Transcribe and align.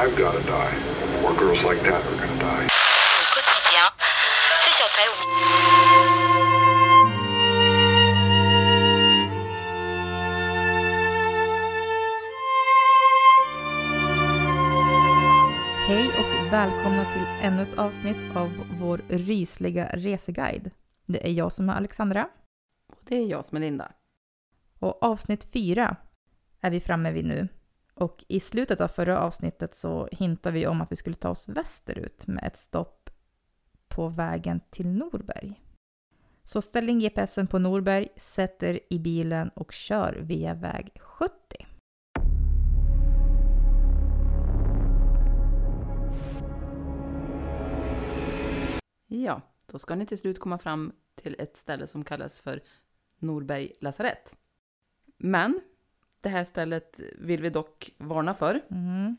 I've 0.00 0.16
got 0.16 0.32
to 0.32 0.42
die. 0.42 0.74
More 1.20 1.34
girls 1.34 1.62
like 1.62 1.82
that 1.82 2.02
are 2.02 2.16
going 2.16 2.38
to 2.38 2.44
die. 2.44 2.68
Quotidien, 3.34 3.86
c'est 4.62 4.74
sur 4.78 4.88
Taïwan. 4.96 6.30
Hej 15.88 16.08
och 16.08 16.52
välkomna 16.52 17.04
till 17.04 17.26
ännu 17.42 17.62
ett 17.62 17.78
avsnitt 17.78 18.36
av 18.36 18.50
vår 18.80 19.00
rysliga 19.08 19.90
reseguide. 19.92 20.70
Det 21.06 21.26
är 21.28 21.32
jag 21.32 21.52
som 21.52 21.68
är 21.68 21.74
Alexandra 21.74 22.28
Och 22.88 22.98
det 23.08 23.16
är 23.16 23.26
jag 23.26 23.44
som 23.44 23.56
är 23.56 23.60
Linda. 23.60 23.92
och 24.78 25.02
avsnitt 25.02 25.44
fyra 25.52 25.96
är 26.60 26.70
vi 26.70 26.80
framme 26.80 27.12
vid 27.12 27.24
nu. 27.24 27.48
Och 28.00 28.24
i 28.28 28.40
slutet 28.40 28.80
av 28.80 28.88
förra 28.88 29.20
avsnittet 29.20 29.74
så 29.74 30.08
hintade 30.12 30.54
vi 30.54 30.66
om 30.66 30.80
att 30.80 30.92
vi 30.92 30.96
skulle 30.96 31.16
ta 31.16 31.28
oss 31.28 31.48
västerut 31.48 32.26
med 32.26 32.44
ett 32.44 32.56
stopp 32.56 33.10
på 33.88 34.08
vägen 34.08 34.60
till 34.70 34.86
Norberg. 34.86 35.60
Så 36.44 36.62
ställ 36.62 36.88
in 36.88 37.00
GPSen 37.00 37.46
på 37.46 37.58
Norberg, 37.58 38.08
sätter 38.16 38.92
i 38.92 38.98
bilen 38.98 39.48
och 39.48 39.72
kör 39.72 40.12
via 40.20 40.54
väg 40.54 40.92
70. 41.00 41.32
Ja, 49.06 49.40
då 49.66 49.78
ska 49.78 49.94
ni 49.94 50.06
till 50.06 50.18
slut 50.18 50.38
komma 50.38 50.58
fram 50.58 50.92
till 51.14 51.36
ett 51.38 51.56
ställe 51.56 51.86
som 51.86 52.04
kallas 52.04 52.40
för 52.40 52.62
Norberg 53.18 53.72
lasarett. 53.80 54.36
Men 55.16 55.60
det 56.20 56.28
här 56.28 56.44
stället 56.44 57.00
vill 57.18 57.42
vi 57.42 57.50
dock 57.50 57.90
varna 57.98 58.34
för. 58.34 58.60
Mm. 58.70 59.16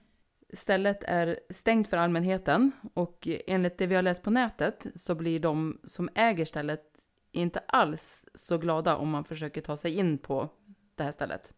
Stället 0.53 1.03
är 1.03 1.39
stängt 1.49 1.87
för 1.87 1.97
allmänheten 1.97 2.71
och 2.93 3.27
enligt 3.47 3.77
det 3.77 3.87
vi 3.87 3.95
har 3.95 4.01
läst 4.01 4.23
på 4.23 4.29
nätet 4.29 4.87
så 4.95 5.15
blir 5.15 5.39
de 5.39 5.79
som 5.83 6.09
äger 6.15 6.45
stället 6.45 6.83
inte 7.31 7.59
alls 7.67 8.25
så 8.33 8.57
glada 8.57 8.95
om 8.95 9.09
man 9.09 9.23
försöker 9.23 9.61
ta 9.61 9.77
sig 9.77 9.97
in 9.97 10.17
på 10.17 10.49
det 10.95 11.03
här 11.03 11.11
stället. 11.11 11.53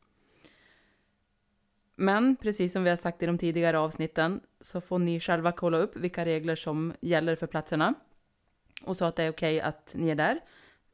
Men 1.95 2.35
precis 2.35 2.73
som 2.73 2.83
vi 2.83 2.89
har 2.89 2.97
sagt 2.97 3.23
i 3.23 3.25
de 3.25 3.37
tidigare 3.37 3.79
avsnitten 3.79 4.41
så 4.61 4.81
får 4.81 4.99
ni 4.99 5.19
själva 5.19 5.51
kolla 5.51 5.77
upp 5.77 5.95
vilka 5.95 6.25
regler 6.25 6.55
som 6.55 6.93
gäller 7.01 7.35
för 7.35 7.47
platserna 7.47 7.93
och 8.83 8.97
så 8.97 9.05
att 9.05 9.15
det 9.15 9.23
är 9.23 9.29
okej 9.29 9.61
att 9.61 9.95
ni 9.97 10.09
är 10.09 10.15
där 10.15 10.39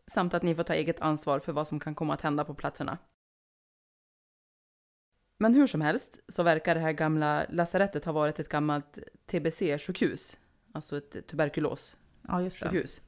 samt 0.07 0.33
att 0.33 0.43
ni 0.43 0.55
får 0.55 0.63
ta 0.63 0.73
eget 0.73 1.01
ansvar 1.01 1.39
för 1.39 1.53
vad 1.53 1.67
som 1.67 1.79
kan 1.79 1.95
komma 1.95 2.13
att 2.13 2.21
hända 2.21 2.45
på 2.45 2.53
platserna. 2.53 2.97
Men 5.41 5.53
hur 5.53 5.67
som 5.67 5.81
helst 5.81 6.19
så 6.27 6.43
verkar 6.43 6.75
det 6.75 6.81
här 6.81 6.91
gamla 6.91 7.45
lasarettet 7.49 8.05
ha 8.05 8.11
varit 8.11 8.39
ett 8.39 8.49
gammalt 8.49 8.99
TBC-sjukhus, 9.25 10.37
alltså 10.71 10.97
ett 10.97 11.27
tuberkulossjukhus. 11.27 13.01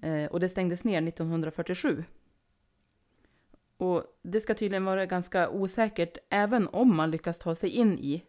Ja. 0.00 0.08
Eh, 0.08 0.30
och 0.30 0.40
det 0.40 0.48
stängdes 0.48 0.84
ner 0.84 1.02
1947. 1.08 2.04
Och 3.76 4.04
det 4.22 4.40
ska 4.40 4.54
tydligen 4.54 4.84
vara 4.84 5.06
ganska 5.06 5.50
osäkert 5.50 6.18
även 6.30 6.68
om 6.68 6.96
man 6.96 7.10
lyckas 7.10 7.38
ta 7.38 7.54
sig 7.54 7.70
in 7.70 7.98
i 7.98 8.24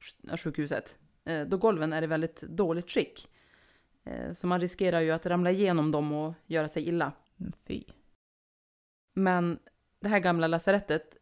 sj- 0.00 0.36
sjukhuset. 0.36 0.98
Eh, 1.24 1.46
då 1.46 1.56
golven 1.58 1.92
är 1.92 2.02
i 2.02 2.06
väldigt 2.06 2.40
dåligt 2.40 2.90
skick. 2.90 3.28
Eh, 4.04 4.32
så 4.32 4.46
man 4.46 4.60
riskerar 4.60 5.00
ju 5.00 5.10
att 5.10 5.26
ramla 5.26 5.50
igenom 5.50 5.90
dem 5.90 6.12
och 6.12 6.34
göra 6.46 6.68
sig 6.68 6.88
illa. 6.88 7.12
Mm, 7.40 7.52
Fy. 7.66 7.84
Men 9.14 9.58
det 10.00 10.08
här 10.08 10.18
gamla 10.20 10.46
lasarettet 10.46 11.16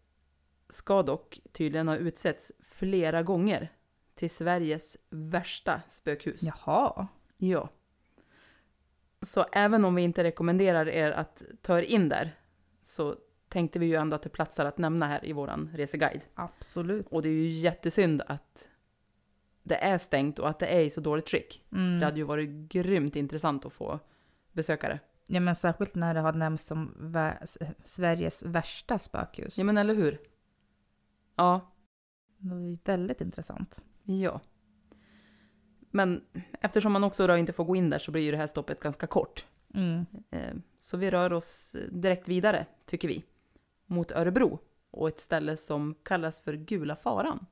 ska 0.70 1.02
dock 1.02 1.40
tydligen 1.52 1.88
ha 1.88 1.96
utsetts 1.96 2.52
flera 2.62 3.22
gånger 3.22 3.72
till 4.14 4.30
Sveriges 4.30 4.96
värsta 5.10 5.82
spökhus. 5.88 6.42
Jaha. 6.42 7.08
Ja. 7.36 7.68
Så 9.22 9.46
även 9.52 9.84
om 9.84 9.94
vi 9.94 10.02
inte 10.02 10.24
rekommenderar 10.24 10.88
er 10.88 11.10
att 11.10 11.42
ta 11.62 11.78
er 11.78 11.82
in 11.82 12.08
där 12.08 12.32
så 12.82 13.16
tänkte 13.48 13.78
vi 13.78 13.86
ju 13.86 13.94
ändå 13.94 14.14
att 14.14 14.22
det 14.22 14.28
platsar 14.28 14.64
att 14.64 14.78
nämna 14.78 15.06
här 15.06 15.24
i 15.24 15.32
våran 15.32 15.70
reseguide. 15.74 16.22
Absolut. 16.34 17.06
Och 17.06 17.22
det 17.22 17.28
är 17.28 17.32
ju 17.32 17.48
jättesynd 17.48 18.22
att 18.26 18.68
det 19.62 19.84
är 19.84 19.98
stängt 19.98 20.38
och 20.38 20.48
att 20.48 20.58
det 20.58 20.66
är 20.66 20.80
i 20.80 20.90
så 20.90 21.00
dåligt 21.00 21.28
skick. 21.28 21.64
Mm. 21.72 21.98
Det 21.98 22.04
hade 22.04 22.18
ju 22.18 22.24
varit 22.24 22.48
grymt 22.48 23.16
intressant 23.16 23.66
att 23.66 23.72
få 23.72 24.00
besökare. 24.52 25.00
Ja, 25.26 25.40
men 25.40 25.56
särskilt 25.56 25.94
när 25.94 26.14
det 26.14 26.20
har 26.20 26.32
nämnts 26.32 26.66
som 26.66 26.94
Sveriges 27.84 28.42
värsta 28.42 28.98
spökhus. 28.98 29.58
Ja 29.58 29.64
men 29.64 29.78
eller 29.78 29.94
hur? 29.94 30.18
Ja, 31.40 31.60
Det 32.38 32.48
var 32.48 32.60
ju 32.60 32.78
väldigt 32.84 33.20
intressant. 33.20 33.82
ja. 34.04 34.40
Men 35.90 36.22
eftersom 36.60 36.92
man 36.92 37.04
också 37.04 37.26
då 37.26 37.36
inte 37.36 37.52
får 37.52 37.64
gå 37.64 37.76
in 37.76 37.90
där 37.90 37.98
så 37.98 38.10
blir 38.12 38.22
ju 38.22 38.30
det 38.30 38.36
här 38.36 38.46
stoppet 38.46 38.80
ganska 38.80 39.06
kort. 39.06 39.44
Mm. 39.74 40.06
Eh, 40.30 40.54
Så 40.78 40.96
vi 40.96 41.10
rör 41.10 41.32
oss 41.32 41.76
direkt 41.90 42.28
vidare, 42.28 42.66
tycker 42.86 43.08
vi, 43.08 43.24
mot 43.86 44.10
Örebro 44.12 44.58
och 44.90 45.08
ett 45.08 45.20
ställe 45.20 45.56
som 45.56 45.94
kallas 46.02 46.40
för 46.40 46.54
Gula 46.54 46.96
Faran. 46.96 47.46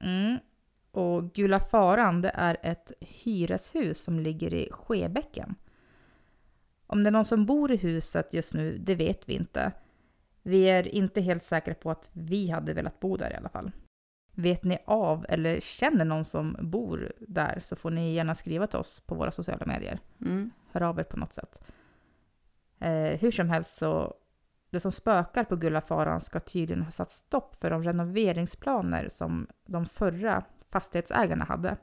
Mm. 0.00 0.38
Och 0.90 1.32
Gula 1.32 1.60
Faran, 1.60 2.20
det 2.22 2.30
är 2.34 2.56
ett 2.62 2.92
hyreshus 3.00 4.02
som 4.04 4.20
ligger 4.20 4.54
i 4.54 4.68
Skebäcken. 4.72 5.54
Om 6.92 7.02
det 7.02 7.08
är 7.08 7.12
någon 7.12 7.24
som 7.24 7.46
bor 7.46 7.72
i 7.72 7.76
huset 7.76 8.34
just 8.34 8.54
nu, 8.54 8.78
det 8.78 8.94
vet 8.94 9.28
vi 9.28 9.32
inte. 9.32 9.72
Vi 10.42 10.62
är 10.62 10.88
inte 10.88 11.20
helt 11.20 11.42
säkra 11.42 11.74
på 11.74 11.90
att 11.90 12.10
vi 12.12 12.50
hade 12.50 12.72
velat 12.72 13.00
bo 13.00 13.16
där 13.16 13.32
i 13.32 13.36
alla 13.36 13.48
fall. 13.48 13.70
Vet 14.34 14.64
ni 14.64 14.78
av 14.84 15.26
eller 15.28 15.60
känner 15.60 16.04
någon 16.04 16.24
som 16.24 16.56
bor 16.60 17.12
där 17.20 17.60
så 17.62 17.76
får 17.76 17.90
ni 17.90 18.14
gärna 18.14 18.34
skriva 18.34 18.66
till 18.66 18.78
oss 18.78 19.00
på 19.00 19.14
våra 19.14 19.30
sociala 19.30 19.66
medier. 19.66 20.00
Mm. 20.20 20.50
Hör 20.72 20.82
av 20.82 20.98
er 20.98 21.04
på 21.04 21.16
något 21.16 21.32
sätt. 21.32 21.62
Eh, 22.78 23.20
hur 23.20 23.30
som 23.30 23.50
helst 23.50 23.78
så, 23.78 24.14
det 24.70 24.80
som 24.80 24.92
spökar 24.92 25.44
på 25.44 25.56
Gullafaran 25.56 26.20
ska 26.20 26.40
tydligen 26.40 26.82
ha 26.82 26.90
satt 26.90 27.10
stopp 27.10 27.56
för 27.56 27.70
de 27.70 27.84
renoveringsplaner 27.84 29.08
som 29.08 29.46
de 29.66 29.86
förra 29.86 30.44
fastighetsägarna 30.70 31.44
hade. 31.44 31.76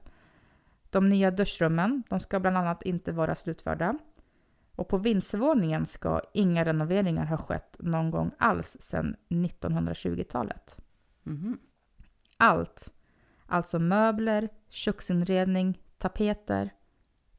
De 0.89 1.09
nya 1.09 1.31
duschrummen, 1.31 2.03
de 2.09 2.19
ska 2.19 2.39
bland 2.39 2.57
annat 2.57 2.83
inte 2.83 3.11
vara 3.11 3.35
slutförda. 3.35 3.97
Och 4.77 4.87
på 4.87 4.97
vindsvåningen 4.97 5.85
ska 5.85 6.21
inga 6.33 6.65
renoveringar 6.65 7.25
ha 7.25 7.37
skett 7.37 7.75
någon 7.79 8.11
gång 8.11 8.31
alls 8.37 8.77
sedan 8.79 9.15
1920-talet. 9.29 10.77
Mhm. 11.23 11.59
Allt, 12.37 12.93
alltså 13.45 13.79
möbler, 13.79 14.49
köksinredning, 14.69 15.81
tapeter, 15.97 16.73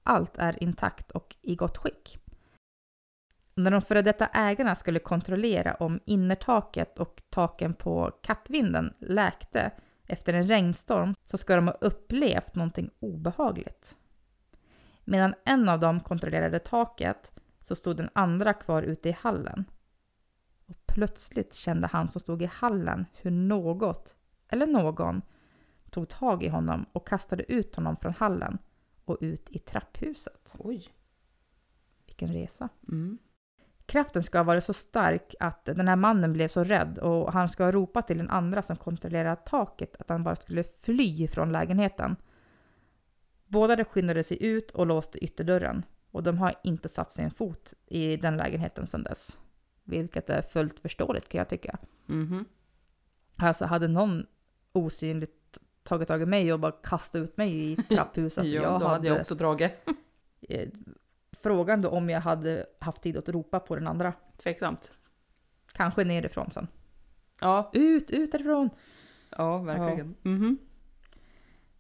allt 0.03 0.39
är 0.39 0.63
intakt 0.63 1.11
och 1.11 1.37
i 1.43 1.57
gott 1.57 1.79
skick. 1.79 2.19
När 3.55 3.71
de 3.71 3.83
före 3.83 4.03
detta 4.03 4.27
ägarna 4.27 4.75
skulle 4.75 4.99
kontrollera 4.99 5.75
om 5.75 6.01
innertaket 6.05 6.99
och 6.99 7.23
taken 7.31 7.75
på 7.75 8.11
kattvinden 8.23 8.95
läkte 8.99 9.71
efter 10.07 10.33
en 10.33 10.49
regnstorm 10.49 11.15
så 11.25 11.39
ska 11.39 11.57
de 11.57 11.67
ha 11.67 11.75
upplevt 11.81 12.55
någonting 12.55 12.91
obehagligt. 12.99 13.97
Medan 15.11 15.35
en 15.45 15.69
av 15.69 15.81
dem 15.81 16.01
kontrollerade 16.01 16.59
taket 16.59 17.33
så 17.61 17.75
stod 17.75 17.97
den 17.97 18.11
andra 18.13 18.53
kvar 18.53 18.83
ute 18.83 19.09
i 19.09 19.13
hallen. 19.13 19.65
Och 20.67 20.87
plötsligt 20.87 21.55
kände 21.55 21.87
han 21.87 22.09
som 22.09 22.21
stod 22.21 22.43
i 22.43 22.47
hallen 22.47 23.07
hur 23.15 23.31
något, 23.31 24.17
eller 24.49 24.67
någon, 24.67 25.23
tog 25.91 26.09
tag 26.09 26.43
i 26.43 26.49
honom 26.49 26.87
och 26.93 27.09
kastade 27.09 27.53
ut 27.53 27.77
honom 27.77 27.97
från 27.97 28.15
hallen 28.15 28.59
och 29.05 29.19
ut 29.21 29.51
i 29.51 29.59
trapphuset. 29.59 30.57
Oj. 30.59 30.85
Vilken 32.07 32.33
resa. 32.33 32.69
Mm. 32.89 33.19
Kraften 33.87 34.23
ska 34.23 34.39
ha 34.39 34.45
varit 34.45 34.65
så 34.65 34.73
stark 34.73 35.35
att 35.41 35.65
den 35.65 35.89
här 35.89 35.97
mannen 35.97 36.33
blev 36.33 36.49
så 36.49 36.65
rädd 36.65 36.99
och 36.99 37.33
han 37.33 37.49
ska 37.49 37.65
ha 37.65 37.73
ropat 37.73 38.07
till 38.07 38.19
den 38.19 38.31
andra 38.31 38.63
som 38.63 38.77
kontrollerar 38.77 39.37
taket 39.37 39.97
att 40.01 40.09
han 40.09 40.25
bara 40.25 40.37
skulle 40.37 40.65
fly 40.65 41.29
från 41.29 41.53
lägenheten. 41.53 42.17
Båda 43.49 43.85
skyndade 43.85 44.25
sig 44.25 44.43
ut 44.47 44.71
och 44.71 44.87
låste 44.87 45.25
ytterdörren 45.25 45.85
och 46.11 46.23
de 46.23 46.39
har 46.39 46.55
inte 46.65 46.89
satt 46.89 47.11
sin 47.11 47.31
fot 47.31 47.75
i 47.87 48.17
den 48.17 48.37
lägenheten 48.37 48.87
sedan 48.87 49.03
dess. 49.03 49.39
Vilket 49.85 50.31
är 50.31 50.43
fullt 50.43 50.81
förståeligt 50.81 51.29
kan 51.29 51.39
jag 51.39 51.49
tycka. 51.49 51.79
Mhm. 52.07 52.45
Alltså 53.37 53.65
hade 53.65 53.89
någon 53.89 54.27
osynligt 54.73 55.59
tagit 55.83 56.09
tag 56.09 56.23
i 56.23 56.27
mig 56.27 56.53
och 56.53 56.61
bara 56.61 56.73
kastat 56.73 57.19
ut 57.19 57.37
mig 57.37 57.73
i 57.73 57.77
trapphuset. 57.89 58.47
Ja, 58.47 58.79
då 58.79 58.87
hade 58.87 59.09
jag 59.09 59.21
också 59.21 59.35
dragit. 59.35 59.73
eh, 60.49 60.69
Frågan 61.33 61.83
då 61.83 61.89
om 61.89 62.11
jag 62.11 62.21
hade 62.21 62.67
haft 62.79 63.03
tid 63.03 63.17
att 63.17 63.29
ropa 63.29 63.61
på 63.61 63.75
den 63.77 63.87
andra. 63.89 64.13
Tveksamt. 64.43 64.93
Kanske 65.73 66.05
nerifrån 66.05 66.51
sen. 66.51 66.69
Ja, 67.41 67.71
Ut, 67.73 68.11
ut 68.11 68.33
därifrån! 68.33 68.71
ja 69.31 69.59
verkligen. 69.59 70.15
Mhm. 70.23 70.59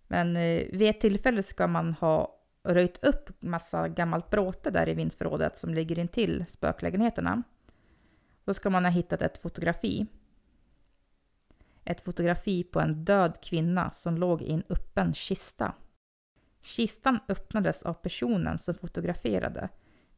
Men 0.08 0.36
eh, 0.36 0.66
vid 0.72 0.90
ett 0.90 1.00
tillfälle 1.00 1.42
ska 1.42 1.66
man 1.66 1.92
ha 1.92 2.34
röjt 2.62 3.04
upp 3.04 3.42
massa 3.42 3.88
gammalt 3.88 4.30
bråte 4.30 4.70
där 4.70 4.88
i 4.88 4.94
vindsförrådet 4.94 5.56
som 5.56 5.74
ligger 5.74 5.98
intill 5.98 6.44
spöklägenheterna. 6.48 7.42
Då 8.44 8.54
ska 8.54 8.70
man 8.70 8.84
ha 8.84 8.92
hittat 8.92 9.22
ett 9.22 9.38
fotografi. 9.38 10.06
Ett 11.84 12.00
fotografi 12.00 12.64
på 12.64 12.80
en 12.80 13.04
död 13.04 13.38
kvinna 13.42 13.90
som 13.90 14.18
låg 14.18 14.42
i 14.42 14.52
en 14.52 14.62
öppen 14.68 15.14
kista. 15.14 15.74
Kistan 16.60 17.18
öppnades 17.28 17.82
av 17.82 17.94
personen 17.94 18.58
som 18.58 18.74
fotograferade 18.74 19.68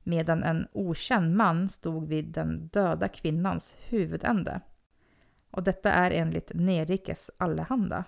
medan 0.02 0.42
en 0.42 0.68
okänd 0.72 1.36
man 1.36 1.68
stod 1.68 2.08
vid 2.08 2.24
den 2.24 2.68
döda 2.68 3.08
kvinnans 3.08 3.76
huvudände. 3.88 4.60
Och 5.50 5.62
detta 5.62 5.92
är 5.92 6.10
enligt 6.10 6.50
Nerikes 6.54 7.30
Allehanda. 7.36 8.04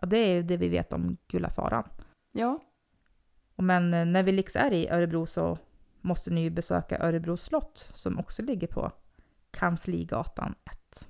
Ja, 0.00 0.06
det 0.06 0.16
är 0.16 0.42
det 0.42 0.56
vi 0.56 0.68
vet 0.68 0.92
om 0.92 1.16
Gula 1.28 1.50
Faran. 1.50 1.88
Ja, 2.32 2.60
Men 3.56 3.94
eh, 3.94 4.04
när 4.04 4.22
vi 4.22 4.32
liksom 4.32 4.62
är 4.62 4.72
i 4.72 4.88
Örebro 4.88 5.26
så 5.26 5.58
måste 6.00 6.30
ni 6.30 6.40
ju 6.40 6.50
besöka 6.50 6.98
Örebro 6.98 7.36
slott 7.36 7.90
som 7.94 8.18
också 8.18 8.42
ligger 8.42 8.66
på 8.66 8.92
Kansligatan 9.50 10.54
1. 10.64 11.08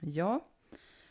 Ja, 0.00 0.44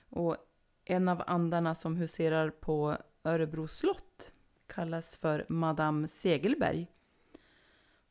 och 0.09 0.38
en 0.85 1.09
av 1.09 1.23
andarna 1.27 1.75
som 1.75 1.97
huserar 1.97 2.50
på 2.50 2.97
Örebro 3.23 3.67
slott 3.67 4.31
kallas 4.67 5.17
för 5.17 5.45
Madame 5.50 6.07
Segelberg. 6.07 6.88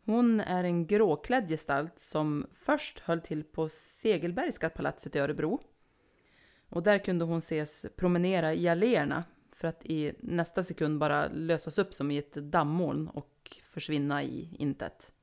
Hon 0.04 0.40
är 0.40 0.64
en 0.64 0.87
gråklädd 0.87 1.49
gestalt 1.49 2.00
som 2.00 2.46
först 2.52 2.99
höll 2.99 3.20
till 3.20 3.44
på 3.44 3.69
Segelbergska 3.69 4.70
palatset 4.70 5.16
i 5.16 5.19
Örebro. 5.19 5.60
Och 6.69 6.82
där 6.82 6.99
kunde 6.99 7.25
hon 7.25 7.38
ses 7.38 7.87
promenera 7.96 8.54
i 8.54 8.69
alléerna 8.69 9.25
för 9.52 9.69
att 9.69 9.84
i 9.84 10.14
nästa 10.19 10.62
sekund 10.62 10.99
bara 10.99 11.28
lösas 11.28 11.78
upp 11.78 11.94
som 11.94 12.10
i 12.10 12.19
ett 12.19 12.32
dammoln 12.32 13.08
och 13.08 13.60
försvinna 13.69 14.22
i 14.22 14.56
intet. 14.58 15.14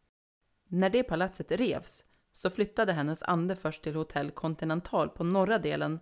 När 0.68 0.90
det 0.90 1.04
palatset 1.04 1.52
revs 1.52 2.04
så 2.32 2.50
flyttade 2.50 2.94
hennes 2.94 3.24
ande 3.24 3.56
först 3.56 3.82
till 3.82 3.96
hotell 3.96 4.32
Continental 4.32 5.10
på 5.10 5.24
norra 5.24 5.58
delen 5.58 6.00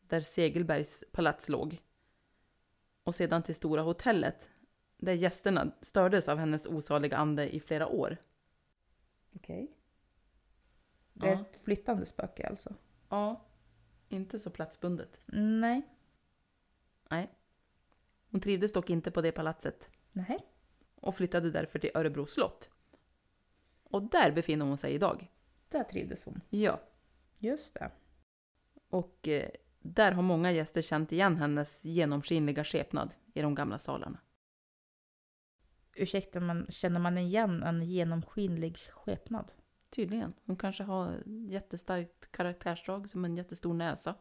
där 0.00 0.20
Segelbergs 0.20 1.04
palats 1.12 1.48
låg. 1.48 1.80
Och 3.04 3.14
sedan 3.14 3.42
till 3.42 3.54
Stora 3.54 3.82
hotellet 3.82 4.50
där 4.98 5.12
gästerna 5.12 5.70
stördes 5.80 6.28
av 6.28 6.38
hennes 6.38 6.66
osaliga 6.66 7.16
ande 7.16 7.54
i 7.54 7.60
flera 7.60 7.86
år. 7.86 8.16
Okej. 9.36 9.70
Det 11.12 11.28
är 11.28 11.32
Ja. 11.32 11.40
ett 11.40 11.60
flyttande 11.64 12.06
spöke 12.06 12.48
alltså? 12.48 12.74
Ja, 13.08 13.44
inte 14.08 14.38
så 14.38 14.50
platsbundet. 14.50 15.18
Nej. 15.26 15.82
Nej. 17.10 17.30
Hon 18.30 18.40
trivdes 18.40 18.72
dock 18.72 18.90
inte 18.90 19.10
på 19.10 19.20
det 19.20 19.32
palatset 19.32 19.90
Nej. 20.12 20.46
och 20.94 21.14
flyttade 21.16 21.50
därför 21.50 21.78
till 21.78 21.90
Örebro 21.94 22.26
slott. 22.26 22.70
Och 23.84 24.02
där 24.02 24.32
befinner 24.32 24.66
hon 24.66 24.78
sig 24.78 24.94
idag. 24.94 25.30
Där 25.68 25.84
trivdes 25.84 26.24
hon. 26.24 26.40
Ja, 26.50 26.80
Just 27.38 27.74
det. 27.74 27.90
och 28.88 29.28
eh, 29.28 29.50
där 29.80 30.12
har 30.12 30.22
många 30.22 30.52
gäster 30.52 30.82
känt 30.82 31.12
igen 31.12 31.36
hennes 31.36 31.84
genomskinliga 31.84 32.64
skepnad 32.64 33.14
i 33.34 33.42
de 33.42 33.54
gamla 33.54 33.78
salarna. 33.78 34.18
Ursäkta, 35.98 36.40
men 36.40 36.66
känner 36.68 37.00
man 37.00 37.18
igen 37.18 37.62
en 37.62 37.82
genomskinlig 37.82 38.78
skepnad? 38.78 39.52
Tydligen. 39.90 40.32
Hon 40.46 40.56
kanske 40.56 40.82
har 40.82 41.14
jättestarkt 41.26 42.32
karaktärsdrag 42.32 43.08
som 43.08 43.24
en 43.24 43.36
jättestor 43.36 43.74
näsa. 43.74 44.14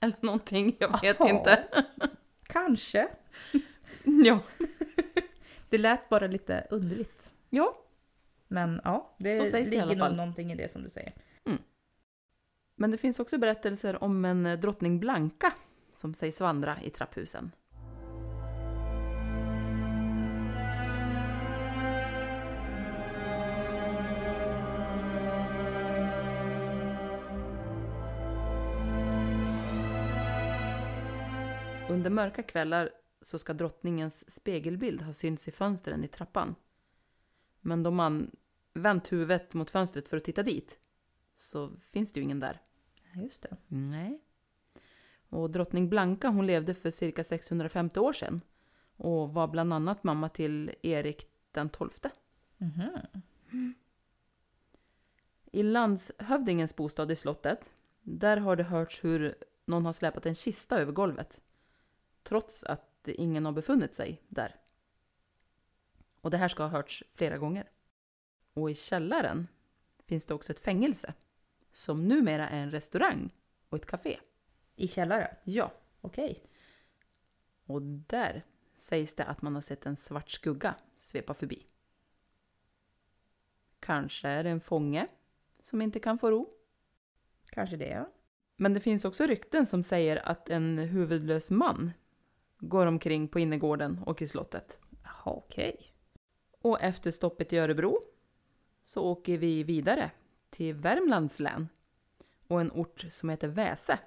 Eller 0.00 0.16
någonting, 0.20 0.76
jag 0.78 1.00
vet 1.02 1.16
Jaha. 1.18 1.28
inte. 1.28 1.64
Kanske. 2.42 3.08
ja. 4.24 4.40
Det 5.68 5.78
lät 5.78 6.08
bara 6.08 6.26
lite 6.26 6.66
underligt. 6.70 7.32
ja, 7.50 7.76
Men 8.48 8.80
ja, 8.84 9.14
det 9.18 9.36
Så 9.36 9.46
sägs 9.46 9.70
det 9.70 9.76
i 9.76 9.86
ligger 9.86 10.08
nog 10.08 10.16
någonting 10.16 10.52
i 10.52 10.54
det 10.56 10.68
som 10.72 10.82
du 10.82 10.88
säger. 10.88 11.12
men 12.76 12.90
det 12.90 12.98
finns 12.98 13.20
också 13.20 13.38
berättelser 13.38 14.04
om 14.04 14.24
en 14.24 14.46
eh, 14.46 14.58
drottning 14.58 15.00
Blanka 15.00 15.52
som 15.92 16.14
sägs 16.14 16.40
vandra 16.40 16.82
i 16.82 16.90
trapphusen. 16.90 17.50
Mörka 32.16 32.42
kvällar 32.42 32.90
så 33.20 33.38
ska 33.38 33.52
drottningens 33.52 34.30
spegelbild 34.30 35.02
ha 35.02 35.12
synts 35.12 35.48
i 35.48 35.52
fönstren 35.52 36.04
i 36.04 36.08
trappan. 36.08 36.54
Men 37.60 37.82
då 37.82 37.90
man 37.90 38.30
vänt 38.74 39.12
huvudet 39.12 39.54
mot 39.54 39.70
fönstret 39.70 40.08
för 40.08 40.16
att 40.16 40.24
titta 40.24 40.42
dit 40.42 40.78
så 41.34 41.70
finns 41.80 42.12
det 42.12 42.20
ju 42.20 42.24
ingen 42.24 42.40
där. 42.40 42.60
Just 43.14 43.42
det. 43.42 43.56
Nej. 43.66 44.20
Och 45.28 45.50
drottning 45.50 45.88
Blanka 45.88 46.28
hon 46.28 46.46
levde 46.46 46.74
för 46.74 46.90
cirka 46.90 47.24
650 47.24 48.00
år 48.00 48.12
sedan 48.12 48.40
och 48.96 49.34
var 49.34 49.48
bland 49.48 49.72
annat 49.72 50.04
mamma 50.04 50.28
till 50.28 50.74
Erik 50.82 51.26
den 51.52 51.68
XII. 51.68 52.10
Mhm. 52.56 53.74
I 55.52 55.62
landshövdingens 55.62 56.76
bostad 56.76 57.10
i 57.10 57.16
slottet, 57.16 57.74
där 58.02 58.36
har 58.36 58.56
det 58.56 58.62
hörts 58.62 59.04
hur 59.04 59.34
någon 59.64 59.86
har 59.86 59.92
släpat 59.92 60.26
en 60.26 60.34
kista 60.34 60.78
över 60.78 60.92
golvet. 60.92 61.42
Trots 62.28 62.64
att 62.64 63.08
ingen 63.08 63.44
har 63.44 63.52
befunnit 63.52 63.94
sig 63.94 64.22
där. 64.28 64.56
Och 66.20 66.30
det 66.30 66.36
här 66.36 66.48
ska 66.48 66.62
ha 66.62 66.70
hörts 66.70 67.04
flera 67.08 67.38
gånger. 67.38 67.70
Och 68.54 68.70
i 68.70 68.74
källaren 68.74 69.48
finns 69.98 70.24
det 70.24 70.34
också 70.34 70.52
ett 70.52 70.60
fängelse 70.60 71.14
som 71.72 72.08
numera 72.08 72.48
är 72.48 72.58
en 72.58 72.70
restaurang 72.70 73.34
och 73.68 73.78
ett 73.78 73.86
café. 73.86 74.18
I 74.76 74.88
källaren? 74.88 75.36
Ja, 75.44 75.72
Okej. 76.00 76.42
och 77.66 77.82
där 77.82 78.44
sägs 78.76 79.14
det 79.14 79.24
att 79.24 79.42
man 79.42 79.54
har 79.54 79.62
sett 79.62 79.86
en 79.86 79.96
svart 79.96 80.30
skugga 80.30 80.74
svepa 80.96 81.34
förbi. 81.34 81.66
Kanske 83.80 84.28
är 84.28 84.44
det 84.44 84.50
en 84.50 84.60
fånge 84.60 85.06
som 85.62 85.82
inte 85.82 86.00
kan 86.00 86.18
få 86.18 86.30
ro. 86.30 86.50
Kanske 87.50 87.76
det. 87.76 87.88
ja. 87.88 88.10
Men 88.56 88.74
det 88.74 88.80
finns 88.80 89.04
också 89.04 89.26
rykten 89.26 89.66
som 89.66 89.82
säger 89.82 90.28
att 90.28 90.50
en 90.50 90.78
huvudlös 90.78 91.50
man 91.50 91.92
går 92.58 92.86
omkring 92.86 93.28
på 93.28 93.40
innergården 93.40 94.00
och 94.06 94.22
i 94.22 94.26
slottet. 94.26 94.78
Okej. 95.24 95.76
Och 96.60 96.80
efter 96.80 97.10
stoppet 97.10 97.52
i 97.52 97.58
Örebro 97.58 98.00
så 98.82 99.04
åker 99.04 99.38
vi 99.38 99.62
vidare 99.62 100.10
till 100.50 100.74
Värmlands 100.74 101.40
län 101.40 101.68
och 102.46 102.60
en 102.60 102.72
ort 102.72 103.06
som 103.10 103.28
heter 103.28 103.48
Väse. 103.48 103.98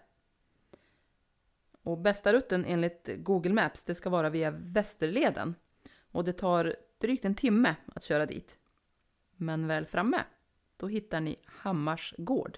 Och 1.82 1.98
bästa 1.98 2.34
rutten 2.34 2.66
enligt 2.66 3.10
Google 3.18 3.54
Maps 3.54 3.84
det 3.84 3.96
ska 3.96 4.10
vara 4.10 4.30
via 4.30 4.52
Västerleden 4.52 5.56
och 6.12 6.24
det 6.24 6.34
tar 6.34 6.76
drygt 6.98 7.26
en 7.26 7.36
timme 7.36 7.76
att 7.96 8.04
köra 8.04 8.26
dit. 8.26 8.60
Men 9.36 9.68
väl 9.68 9.86
framme, 9.86 10.24
då 10.78 10.88
hittar 10.88 11.20
ni 11.20 11.36
Hammars 11.46 12.14
gård. 12.18 12.58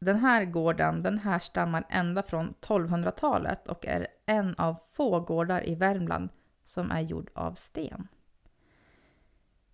Den 0.00 0.16
här 0.16 0.44
gården 0.44 1.02
den 1.02 1.18
härstammar 1.18 1.84
ända 1.88 2.22
från 2.22 2.54
1200-talet 2.60 3.68
och 3.68 3.86
är 3.86 4.06
en 4.26 4.54
av 4.54 4.76
få 4.92 5.20
gårdar 5.20 5.68
i 5.68 5.74
Värmland 5.74 6.28
som 6.64 6.90
är 6.90 7.00
gjord 7.00 7.30
av 7.34 7.54
sten. 7.54 8.08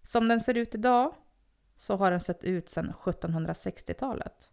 Som 0.03 0.29
den 0.29 0.41
ser 0.41 0.55
ut 0.55 0.75
idag 0.75 1.15
så 1.77 1.97
har 1.97 2.11
den 2.11 2.21
sett 2.21 2.45
ut 2.45 2.69
sedan 2.71 2.93
1760-talet. 2.93 4.51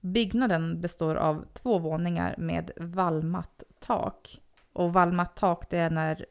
Byggnaden 0.00 0.80
består 0.80 1.14
av 1.14 1.44
två 1.52 1.78
våningar 1.78 2.34
med 2.38 2.70
vallmatt 2.76 3.62
tak. 3.78 4.40
Och 4.72 4.92
vallmatt 4.92 5.36
tak 5.36 5.70
det 5.70 5.78
är 5.78 5.90
när 5.90 6.26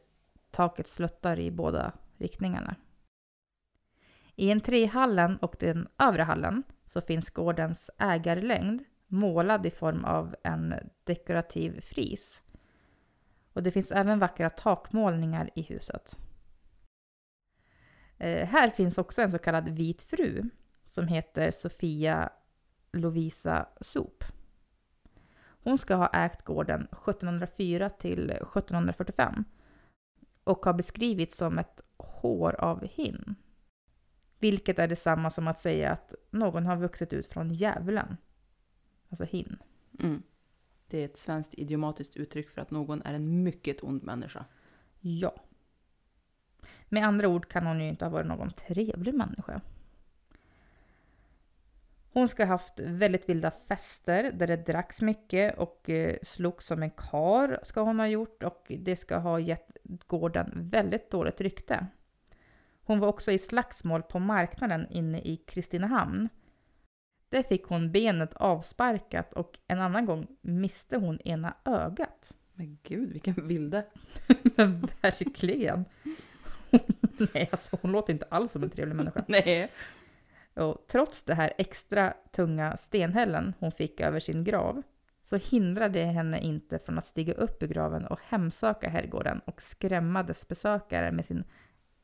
taket 0.50 0.88
sluttar 0.88 1.38
i 1.38 1.50
båda 1.50 1.92
riktningarna. 2.18 2.76
I 4.36 4.50
entréhallen 4.52 5.36
och 5.36 5.56
den 5.58 5.88
övre 5.98 6.22
hallen 6.22 6.62
så 6.92 7.00
finns 7.00 7.30
gårdens 7.30 7.90
ägarlängd 7.98 8.84
målad 9.06 9.66
i 9.66 9.70
form 9.70 10.04
av 10.04 10.36
en 10.42 10.74
dekorativ 11.04 11.80
fris. 11.80 12.42
Och 13.52 13.62
det 13.62 13.70
finns 13.70 13.92
även 13.92 14.18
vackra 14.18 14.50
takmålningar 14.50 15.50
i 15.54 15.62
huset. 15.62 16.18
Eh, 18.18 18.48
här 18.48 18.70
finns 18.70 18.98
också 18.98 19.22
en 19.22 19.32
så 19.32 19.38
kallad 19.38 19.68
vit 19.68 20.02
fru 20.02 20.50
som 20.84 21.08
heter 21.08 21.50
Sofia 21.50 22.30
Lovisa 22.92 23.68
Sop. 23.80 24.24
Hon 25.62 25.78
ska 25.78 25.94
ha 25.94 26.08
ägt 26.08 26.42
gården 26.42 26.80
1704 26.80 27.90
till 27.90 28.30
1745 28.30 29.44
och 30.44 30.64
har 30.64 30.72
beskrivits 30.72 31.36
som 31.36 31.58
ett 31.58 31.82
hår 31.96 32.60
av 32.60 32.84
hinn. 32.84 33.34
Vilket 34.40 34.78
är 34.78 34.88
detsamma 34.88 35.30
som 35.30 35.48
att 35.48 35.60
säga 35.60 35.92
att 35.92 36.14
någon 36.30 36.66
har 36.66 36.76
vuxit 36.76 37.12
ut 37.12 37.26
från 37.26 37.54
djävulen. 37.54 38.16
Alltså 39.08 39.24
hin. 39.24 39.58
Mm. 39.98 40.22
Det 40.86 40.98
är 40.98 41.04
ett 41.04 41.18
svenskt 41.18 41.54
idiomatiskt 41.54 42.16
uttryck 42.16 42.50
för 42.50 42.60
att 42.60 42.70
någon 42.70 43.02
är 43.02 43.14
en 43.14 43.42
mycket 43.42 43.82
ond 43.82 44.04
människa. 44.04 44.44
Ja. 45.00 45.34
Med 46.88 47.06
andra 47.06 47.28
ord 47.28 47.48
kan 47.48 47.66
hon 47.66 47.80
ju 47.80 47.88
inte 47.88 48.04
ha 48.04 48.10
varit 48.10 48.26
någon 48.26 48.50
trevlig 48.50 49.14
människa. 49.14 49.60
Hon 52.12 52.28
ska 52.28 52.44
ha 52.44 52.48
haft 52.48 52.80
väldigt 52.80 53.28
vilda 53.28 53.50
fester 53.50 54.32
där 54.32 54.46
det 54.46 54.56
dracks 54.56 55.02
mycket 55.02 55.58
och 55.58 55.90
eh, 55.90 56.16
slogs 56.22 56.66
som 56.66 56.82
en 56.82 56.90
kar 56.90 57.60
ska 57.62 57.80
hon 57.80 57.98
ha 57.98 58.06
gjort 58.06 58.42
och 58.42 58.72
det 58.78 58.96
ska 58.96 59.16
ha 59.16 59.38
gett 59.40 59.76
gården 60.06 60.50
väldigt 60.54 61.10
dåligt 61.10 61.40
rykte. 61.40 61.86
Hon 62.90 63.00
var 63.00 63.08
också 63.08 63.32
i 63.32 63.38
slagsmål 63.38 64.02
på 64.02 64.18
marknaden 64.18 64.86
inne 64.90 65.20
i 65.20 65.36
Kristinehamn. 65.36 66.28
Där 67.28 67.42
fick 67.42 67.64
hon 67.64 67.92
benet 67.92 68.34
avsparkat 68.34 69.32
och 69.32 69.58
en 69.66 69.80
annan 69.80 70.06
gång 70.06 70.26
miste 70.40 70.96
hon 70.96 71.20
ena 71.20 71.54
ögat. 71.64 72.36
Men 72.54 72.78
gud, 72.82 73.12
vilken 73.12 73.48
vilde! 73.48 73.86
Men 74.56 74.88
verkligen! 75.02 75.84
Nej, 77.34 77.48
alltså 77.52 77.78
hon 77.82 77.92
låter 77.92 78.12
inte 78.12 78.26
alls 78.30 78.52
som 78.52 78.62
en 78.62 78.70
trevlig 78.70 78.96
människa. 78.96 79.24
Nej. 79.28 79.70
Och 80.54 80.84
trots 80.88 81.22
det 81.22 81.34
här 81.34 81.52
extra 81.58 82.14
tunga 82.32 82.76
stenhällen 82.76 83.54
hon 83.58 83.72
fick 83.72 84.00
över 84.00 84.20
sin 84.20 84.44
grav 84.44 84.82
så 85.22 85.36
hindrade 85.36 85.98
det 85.98 86.06
henne 86.06 86.40
inte 86.40 86.78
från 86.78 86.98
att 86.98 87.06
stiga 87.06 87.32
upp 87.32 87.62
ur 87.62 87.66
graven 87.66 88.06
och 88.06 88.20
hemsöka 88.24 88.88
herrgården 88.88 89.40
och 89.44 89.62
skrämma 89.62 90.22
dess 90.22 90.48
besökare 90.48 91.12
med 91.12 91.24
sin 91.24 91.44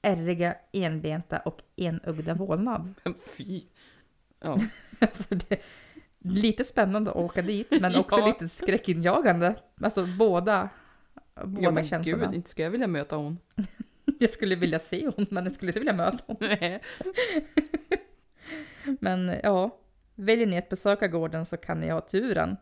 ärriga, 0.02 0.56
enbenta 0.72 1.38
och 1.38 1.62
enögda 1.76 2.34
vålnad. 2.34 2.94
Men 3.04 3.14
fy! 3.36 3.62
Ja. 4.40 4.58
alltså 5.00 5.34
det, 5.34 5.60
lite 6.18 6.64
spännande 6.64 7.10
att 7.10 7.16
åka 7.16 7.42
dit, 7.42 7.68
men 7.80 7.96
också 7.96 8.18
Ja. 8.20 8.26
lite 8.26 8.48
skräckinjagande. 8.48 9.54
Alltså 9.80 10.06
båda, 10.18 10.68
båda 11.44 11.62
ja 11.62 11.70
men 11.70 11.84
känslorna. 11.84 12.26
gud, 12.26 12.34
inte 12.34 12.50
ska 12.50 12.62
jag 12.62 12.70
vilja 12.70 12.86
möta 12.86 13.16
hon. 13.16 13.38
Jag 14.18 14.30
skulle 14.30 14.54
vilja 14.56 14.78
se 14.78 15.06
hon, 15.16 15.26
men 15.30 15.44
jag 15.44 15.52
skulle 15.52 15.70
inte 15.70 15.80
vilja 15.80 15.92
möta 15.92 16.18
hon. 16.26 16.36
Nej. 16.40 16.80
Men 19.00 19.34
ja, 19.42 19.78
väljer 20.14 20.46
ni 20.46 20.58
att 20.58 20.68
besöka 20.68 21.08
gården 21.08 21.46
så 21.46 21.56
kan 21.56 21.80
ni 21.80 21.88
ha 21.88 22.00
turen, 22.00 22.56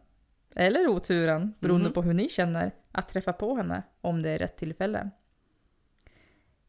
eller 0.55 0.88
oturen, 0.88 1.55
beroende 1.61 1.85
Mhm. 1.87 1.93
på 1.95 2.03
hur 2.03 2.14
ni 2.14 2.29
känner, 2.29 2.71
att 2.93 3.09
träffa 3.09 3.33
på 3.33 3.57
henne 3.57 3.83
om 4.00 4.23
det 4.23 4.31
är 4.31 4.38
rätt 4.38 4.57
tillfälle. 4.57 5.11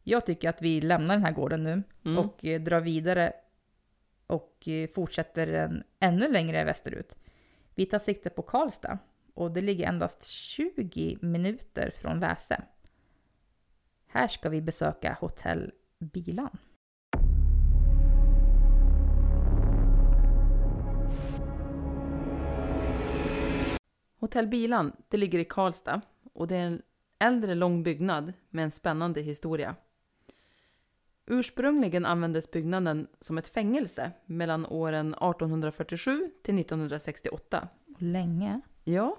Jag 0.08 0.26
tycker 0.26 0.48
att 0.48 0.62
vi 0.62 0.80
lämnar 0.80 1.14
den 1.14 1.24
här 1.24 1.32
gården 1.32 1.62
nu 1.62 1.82
Mm. 2.04 2.18
och 2.18 2.44
eh, 2.44 2.60
drar 2.60 2.80
vidare 2.80 3.32
och 4.26 4.68
eh, 4.68 4.88
fortsätter 4.88 5.46
den 5.46 5.82
ännu 6.00 6.28
längre 6.32 6.64
västerut. 6.64 7.16
Vi 7.74 7.86
tar 7.86 7.98
sikte 7.98 8.30
på 8.30 8.42
Karlstad 8.42 8.98
och 9.34 9.50
det 9.50 9.60
ligger 9.60 9.88
endast 9.88 10.24
20 10.26 11.18
minuter 11.20 11.90
från 11.96 12.20
Väse. 12.20 12.62
Här 14.06 14.28
ska 14.28 14.48
vi 14.48 14.60
besöka 14.60 15.16
hotell 15.20 15.72
Bilan. 15.98 16.58
Hotell 24.20 24.46
Bilan, 24.46 24.92
det 25.08 25.16
ligger 25.16 25.38
i 25.38 25.44
Karlstad 25.44 26.00
och 26.32 26.46
det 26.48 26.56
är 26.56 26.66
en 26.66 26.82
äldre 27.18 27.54
lång 27.54 27.82
byggnad 27.82 28.32
med 28.50 28.64
en 28.64 28.70
spännande 28.70 29.20
historia. 29.20 29.74
Ursprungligen 31.26 32.06
användes 32.06 32.50
byggnaden 32.50 33.08
som 33.20 33.38
ett 33.38 33.48
fängelse 33.48 34.12
mellan 34.26 34.66
åren 34.66 35.14
1847 35.14 36.30
till 36.42 36.58
1968. 36.58 37.68
Länge. 37.98 38.60
Ja. 38.84 39.16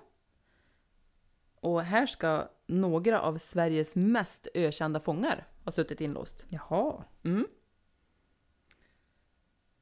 Och 1.56 1.82
här 1.82 2.06
ska 2.06 2.50
några 2.68 3.22
av 3.22 3.38
Sveriges 3.38 3.96
mest 3.96 4.48
ökända 4.54 5.00
fångar 5.00 5.48
ha 5.64 5.72
suttit 5.72 6.02
inlåst. 6.02 6.46
Jaha. 6.50 7.04
Mm. 7.24 7.48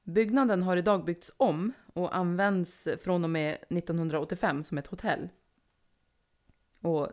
Byggnaden 0.04 0.64
har 0.64 0.78
idag 0.78 1.06
byggts 1.06 1.32
om 1.38 1.72
och 1.94 2.16
används 2.16 2.88
från 3.02 3.24
och 3.24 3.30
med 3.30 3.54
1985 3.54 4.64
som 4.64 4.78
ett 4.78 4.88
hotell. 4.88 5.30
Och 6.82 7.10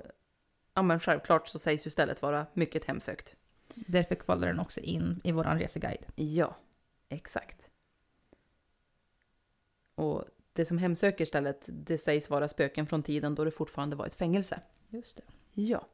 ja, 0.75 0.83
men 0.83 1.00
självklart 1.00 1.49
så 1.49 1.59
sägs 1.59 1.87
ju 1.87 1.90
stället 1.90 2.23
vara 2.23 2.47
mycket 2.54 2.85
hemsökt. 2.85 3.37
Därför 3.75 4.14
kvalar 4.14 4.47
den 4.47 4.61
också 4.61 4.81
in 4.81 5.21
i 5.25 5.33
vår 5.33 5.45
reseguide. 5.45 6.05
Ja, 6.14 6.57
exakt. 7.09 7.69
Och 9.95 10.25
det 10.52 10.64
som 10.64 10.79
hemsöker 10.79 11.25
stället, 11.25 11.62
det 11.67 11.99
sägs 11.99 12.31
vara 12.31 12.49
spöken 12.49 12.87
från 12.87 13.02
tiden 13.02 13.35
då 13.35 13.45
det 13.45 13.50
fortfarande 13.50 13.97
var 13.97 14.07
ett 14.07 14.14
fängelse. 14.14 14.61
Just 14.88 15.17
det. 15.17 15.23
Ja. 15.62 15.87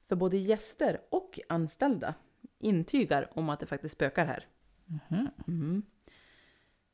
För 0.00 0.16
både 0.16 0.36
gäster 0.36 1.00
och 1.08 1.40
anställda 1.48 2.14
intygar 2.58 3.30
om 3.34 3.48
att 3.48 3.60
det 3.60 3.66
faktiskt 3.66 3.94
spökar 3.94 4.26
här. 4.26 4.46
Mhm. 4.84 5.28
Mm. 5.48 5.82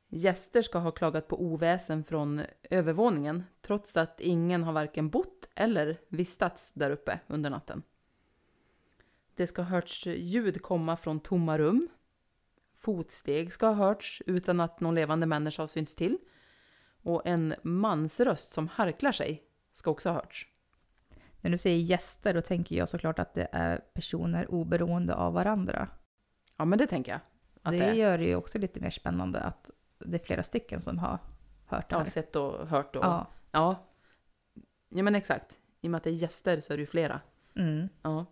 Gäster 0.09 0.63
ska 0.63 0.79
ha 0.79 0.91
klagat 0.91 1.29
på 1.29 1.43
oväsen 1.43 2.05
från 2.05 2.43
övervåningen 2.71 3.45
trots 3.61 3.97
att 3.97 4.21
ingen 4.21 4.63
har 4.63 4.73
varken 4.73 5.11
bott 5.11 5.49
eller 5.55 6.01
vistats 6.09 6.71
där 6.75 6.91
uppe 6.91 7.21
under 7.27 7.51
natten. 7.51 7.83
Det 9.35 9.47
ska 9.47 9.63
ha 9.63 9.69
hörts 9.69 10.07
ljud 10.07 10.63
komma 10.63 10.97
från 10.97 11.21
tomma 11.21 11.59
rum. 11.59 11.89
Fotsteg 12.75 13.53
ska 13.53 13.67
ha 13.67 13.75
hörts 13.75 14.23
utan 14.27 14.61
att 14.61 14.81
någon 14.81 14.95
levande 14.95 15.27
människa 15.27 15.63
har 15.63 15.67
synts 15.67 15.95
till. 15.95 16.19
Och 17.03 17.23
en 17.27 17.55
mansröst 17.63 18.53
som 18.53 18.69
harklar 18.69 19.13
sig 19.13 19.43
ska 19.73 19.91
också 19.91 20.09
ha 20.09 20.15
hörts. 20.15 20.47
När 21.41 21.51
du 21.51 21.59
säger 21.59 21.79
gäster, 21.79 22.35
då 22.35 22.41
tänker 22.41 22.77
jag 22.77 22.89
såklart 22.89 23.19
att 23.19 23.35
det 23.35 23.49
är 23.53 23.77
personer 23.77 24.51
oberoende 24.51 25.15
av 25.15 25.33
varandra. 25.33 25.89
Ja, 26.57 26.65
men 26.65 26.79
det 26.79 26.87
tänker 26.87 27.13
jag. 27.13 27.21
Det, 27.73 27.79
det 27.79 27.95
gör 27.95 28.19
det 28.19 28.25
ju 28.25 28.35
också 28.37 28.59
lite 28.59 28.81
mer 28.81 28.91
spännande 28.91 29.41
att 29.41 29.71
det 29.99 30.17
är 30.17 30.25
flera 30.25 30.43
stycken 30.43 30.81
som 30.81 30.99
har 30.99 31.19
hört 31.67 31.91
det 31.91 31.95
Ja, 31.95 31.99
här. 31.99 32.07
sett 32.07 32.37
och 32.37 32.69
hört 32.69 32.97
och... 32.97 33.05
Ja. 33.05 33.27
Ja. 33.51 33.87
ja, 34.89 35.03
men 35.03 35.15
exakt. 35.15 35.61
I 35.81 35.87
och 35.87 35.91
med 35.91 35.99
att 35.99 36.05
det 36.05 36.11
är 36.11 36.15
gäster 36.15 36.61
så 36.61 36.73
är 36.73 36.77
det 36.77 36.81
ju 36.81 36.87
flera. 36.87 37.21
Mm. 37.57 37.89
Ja. 38.03 38.27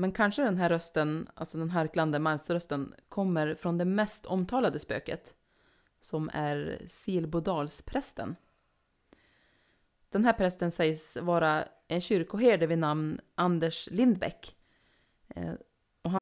Men 0.00 0.12
kanske 0.12 0.42
den 0.42 0.56
här 0.56 0.68
rösten, 0.68 1.28
alltså 1.34 1.58
den 1.58 1.70
harklande 1.70 2.18
mansrösten, 2.18 2.94
kommer 3.08 3.54
från 3.54 3.78
det 3.78 3.84
mest 3.84 4.26
omtalade 4.26 4.78
spöket, 4.78 5.34
som 6.00 6.30
är 6.32 6.82
Silbodalsprästen. 6.88 8.36
Den 10.10 10.24
här 10.24 10.32
prästen 10.32 10.70
sägs 10.70 11.16
vara 11.16 11.64
en 11.88 12.00
kyrkoherde 12.00 12.66
vid 12.66 12.78
namn 12.78 13.20
Anders 13.34 13.88
Lindbäck. 13.90 14.56
Eh, 15.28 15.52
han... 16.04 16.20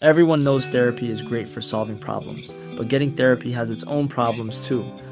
Everyone 0.00 0.42
knows 0.42 0.70
therapy 0.70 1.10
is 1.10 1.22
great 1.22 1.48
for 1.48 1.60
solving 1.60 1.98
problems, 1.98 2.54
but 2.76 2.92
getting 2.92 3.16
therapy 3.16 3.52
has 3.52 3.70
its 3.70 3.86
own 3.86 4.08
problems 4.08 4.68
too, 4.68 4.84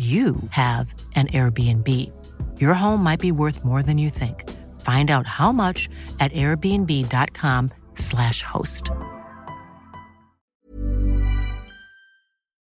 you 0.00 0.34
have 0.50 0.94
an 1.14 1.26
Airbnb. 1.26 1.88
Your 2.58 2.74
home 2.74 3.02
might 3.02 3.20
be 3.20 3.32
worth 3.32 3.64
more 3.64 3.82
than 3.82 3.98
you 3.98 4.10
think. 4.10 4.44
Find 4.80 5.10
out 5.10 5.26
how 5.26 5.52
much 5.52 5.88
at 6.20 6.32
airbnb.com/slash 6.32 8.44
host. 8.52 8.84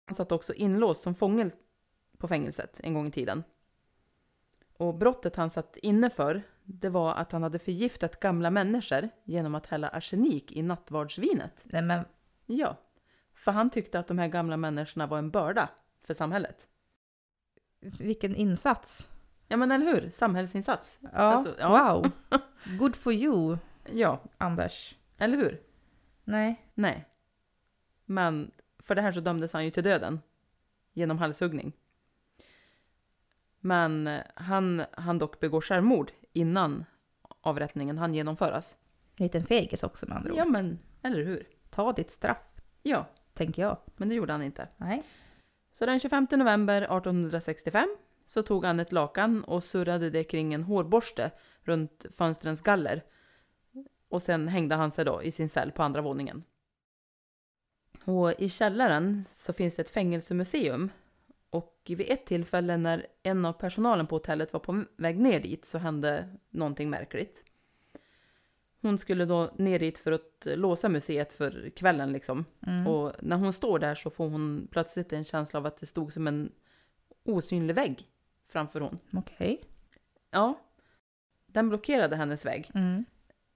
Han 0.07 0.15
satt 0.15 0.33
också 0.33 0.55
inlåst 0.55 1.03
som 1.03 1.15
fånge 1.15 1.51
på 2.19 2.29
fängelset 2.29 2.81
en 2.83 2.95
gång 2.95 3.07
i 3.07 3.11
tiden. 3.11 3.45
Och 4.77 4.95
brottet 4.95 5.37
han 5.37 5.51
satt 5.51 5.77
inne 5.77 6.11
för, 6.11 6.43
det 6.65 6.89
var 6.89 7.15
att 7.15 7.33
han 7.33 7.43
hade 7.43 7.59
förgiftat 7.59 8.21
gamla 8.21 8.51
människor 8.51 9.09
genom 9.25 9.55
att 9.55 9.67
hälla 9.67 9.89
arsenik 9.89 10.53
i 10.53 10.63
nattvardsvinet. 10.63 11.65
Nej, 11.65 11.83
men 11.83 12.05
Ja, 12.47 12.77
för 13.35 13.53
han 13.53 13.71
tyckte 13.71 13.99
att 13.99 14.09
de 14.09 14.19
här 14.19 14.29
gamla 14.29 14.57
människorna 14.57 15.07
var 15.07 15.19
en 15.19 15.31
börda 15.31 15.69
för 16.01 16.15
samhället. 16.15 16.69
Vilken 17.99 18.35
insats. 18.35 19.09
Ja 19.49 19.57
men 19.57 19.73
eller 19.73 19.87
hur? 19.87 20.11
Samhällsinsats. 20.11 20.99
Ja, 21.03 21.09
Alltså, 21.19 21.55
ja. 21.59 21.95
wow. 21.95 22.11
Good 22.79 22.97
for 22.97 23.13
you, 23.13 23.59
Ja, 23.93 24.21
Anders. 24.39 24.97
eller 25.19 25.37
hur? 25.37 25.61
Nej. 26.25 26.65
Nej. 26.75 27.05
Men 28.05 28.51
för 28.79 28.95
det 28.95 29.03
här 29.03 29.13
så 29.13 29.21
dömdes 29.21 29.53
han 29.53 29.65
ju 29.65 29.71
till 29.71 29.85
döden. 29.85 30.21
Genom 30.93 31.19
halshuggning. 31.19 31.73
Men 33.61 34.07
eh, 34.07 34.23
han 34.35 34.85
han 34.93 35.19
dock 35.19 35.41
begå 35.41 35.61
självmord 35.61 36.13
innan 36.33 36.85
avrättningen 37.41 37.99
han 37.99 38.15
genomföras. 38.15 38.77
En 39.17 39.23
liten 39.25 39.45
fegis 39.47 39.83
också 39.83 40.07
med 40.09 40.17
andra 40.19 40.33
ord. 40.33 40.39
Ja 40.39 40.45
men, 40.45 40.79
eller 41.03 41.25
hur? 41.25 41.47
Ta 41.71 41.93
ditt 41.93 42.11
straff, 42.11 42.55
Ja, 42.83 43.07
tänker 43.35 43.63
jag. 43.63 43.79
men 43.97 44.09
det 44.09 44.15
gjorde 44.15 44.33
han 44.33 44.43
inte. 44.43 44.69
Nej. 44.77 45.03
Så 45.75 45.87
den 45.87 46.01
25 46.01 46.27
november 46.31 46.83
1865 46.83 47.97
så 48.25 48.43
tog 48.43 48.65
han 48.65 48.81
ett 48.81 48.93
lakan 48.93 49.45
och 49.45 49.65
surrade 49.65 50.11
det 50.11 50.25
kring 50.25 50.55
en 50.55 50.63
hårborste 50.63 51.31
runt 51.63 52.07
fönstrens 52.11 52.63
galler. 52.63 53.05
Och 54.09 54.23
sen 54.23 54.49
hängde 54.49 54.75
han 54.75 54.91
sig 54.91 55.05
då 55.05 55.23
i 55.23 55.33
sin 55.33 55.49
cell 55.49 55.73
på 55.73 55.83
andra 55.83 56.01
våningen. 56.01 56.45
Och 58.05 58.33
i 58.33 58.49
källaren 58.49 59.25
så 59.25 59.53
finns 59.53 59.77
det 59.77 59.83
ett 59.83 59.91
fängelsemuseum. 59.91 60.91
Och 61.51 61.81
vid 61.87 62.11
ett 62.11 62.27
tillfälle 62.27 62.77
när 62.77 63.07
en 63.23 63.45
av 63.45 63.53
personalen 63.53 64.07
på 64.07 64.17
hotellet 64.17 64.53
var 64.53 64.61
på 64.61 64.85
väg 64.97 65.19
ner 65.19 65.41
dit 65.41 65.67
så 65.67 65.79
hände 65.79 66.29
någonting 66.51 66.91
märkligt. 66.91 67.45
Hon 68.89 68.99
skulle 68.99 69.25
då 69.25 69.51
ner 69.57 69.79
dit 69.79 69.99
för 69.99 70.13
att 70.13 70.47
låsa 70.47 70.89
museet 70.89 71.33
för 71.33 71.71
kvällen 71.77 72.13
liksom. 72.13 72.45
Mm. 72.67 72.87
Och 72.87 73.13
när 73.23 73.37
hon 73.37 73.53
står 73.53 73.79
där 73.79 73.95
så 73.95 74.11
får 74.11 74.29
hon 74.29 74.69
plötsligt 74.71 75.13
en 75.13 75.25
känsla 75.25 75.59
av 75.59 75.67
att 75.67 75.77
det 75.77 75.87
stod 75.87 76.13
som 76.13 76.27
en 76.27 76.53
osynlig 77.25 77.75
vägg 77.75 78.09
framför 78.47 78.81
hon. 78.81 78.99
Okej. 79.13 79.61
Ja, 80.31 80.59
den 81.47 81.69
blockerade 81.69 82.17
hennes 82.17 82.47
väg. 82.47 82.71
Mm. 82.75 83.05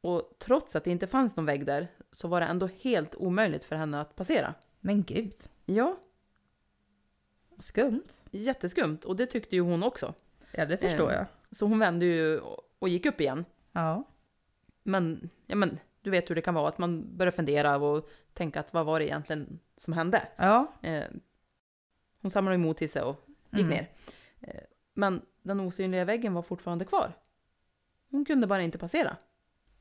Och 0.01 0.35
trots 0.39 0.77
att 0.77 0.85
det 0.85 0.91
inte 0.91 1.07
fanns 1.07 1.37
någon 1.37 1.47
vägg 1.47 1.67
där 1.67 1.89
så 2.13 2.29
var 2.29 2.41
det 2.41 2.47
ändå 2.47 2.69
helt 2.81 3.15
omöjligt 3.15 3.65
för 3.65 3.77
henne 3.77 4.01
att 4.01 4.17
passera. 4.17 4.55
Men 4.81 5.03
gud. 5.03 5.35
Ja, 5.67 5.99
Skumt. 7.59 8.09
jätteskumt. 8.31 8.99
Och 9.05 9.17
det 9.17 9.27
tyckte 9.27 9.57
ju 9.57 9.63
hon 9.63 9.83
också. 9.83 10.15
Ja, 10.53 10.67
det 10.67 10.77
förstår 10.77 11.11
Eh. 11.11 11.15
jag. 11.17 11.27
Så 11.51 11.67
hon 11.67 11.79
vände 11.79 12.07
ju 12.07 12.41
och 12.79 12.89
gick 12.89 13.07
upp 13.07 13.21
igen. 13.21 13.45
Ja. 13.73 14.05
Men, 14.89 15.31
ja 15.47 15.57
men, 15.57 15.79
du 16.03 16.11
vet 16.11 16.31
hur 16.31 16.35
det 16.35 16.43
kan 16.43 16.55
vara, 16.55 16.69
att 16.69 16.79
man 16.79 17.17
börjar 17.17 17.31
fundera 17.31 17.77
och 17.77 18.09
tänka 18.33 18.61
att 18.61 18.73
vad 18.73 18.87
var 18.87 18.99
det 18.99 19.07
egentligen 19.07 19.61
som 19.77 19.93
hände? 19.93 20.29
Ja. 20.37 20.73
Eh, 20.83 21.05
hon 22.23 22.31
samlade 22.31 22.55
emot 22.55 22.77
till 22.77 22.91
sig 22.91 23.03
och 23.03 23.17
gick 23.51 23.61
Mm. 23.65 23.69
ner. 23.71 23.91
Eh, 24.41 24.61
men 24.95 25.23
den 25.43 25.61
osynliga 25.61 26.05
väggen 26.05 26.35
var 26.35 26.43
fortfarande 26.43 26.85
kvar. 26.85 27.13
Hon 28.11 28.25
kunde 28.25 28.47
bara 28.47 28.63
inte 28.63 28.79
passera. 28.79 29.17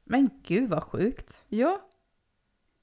Men 0.04 0.30
gud 0.44 0.70
vad 0.70 0.84
sjukt. 0.84 1.44
Ja. 1.48 1.82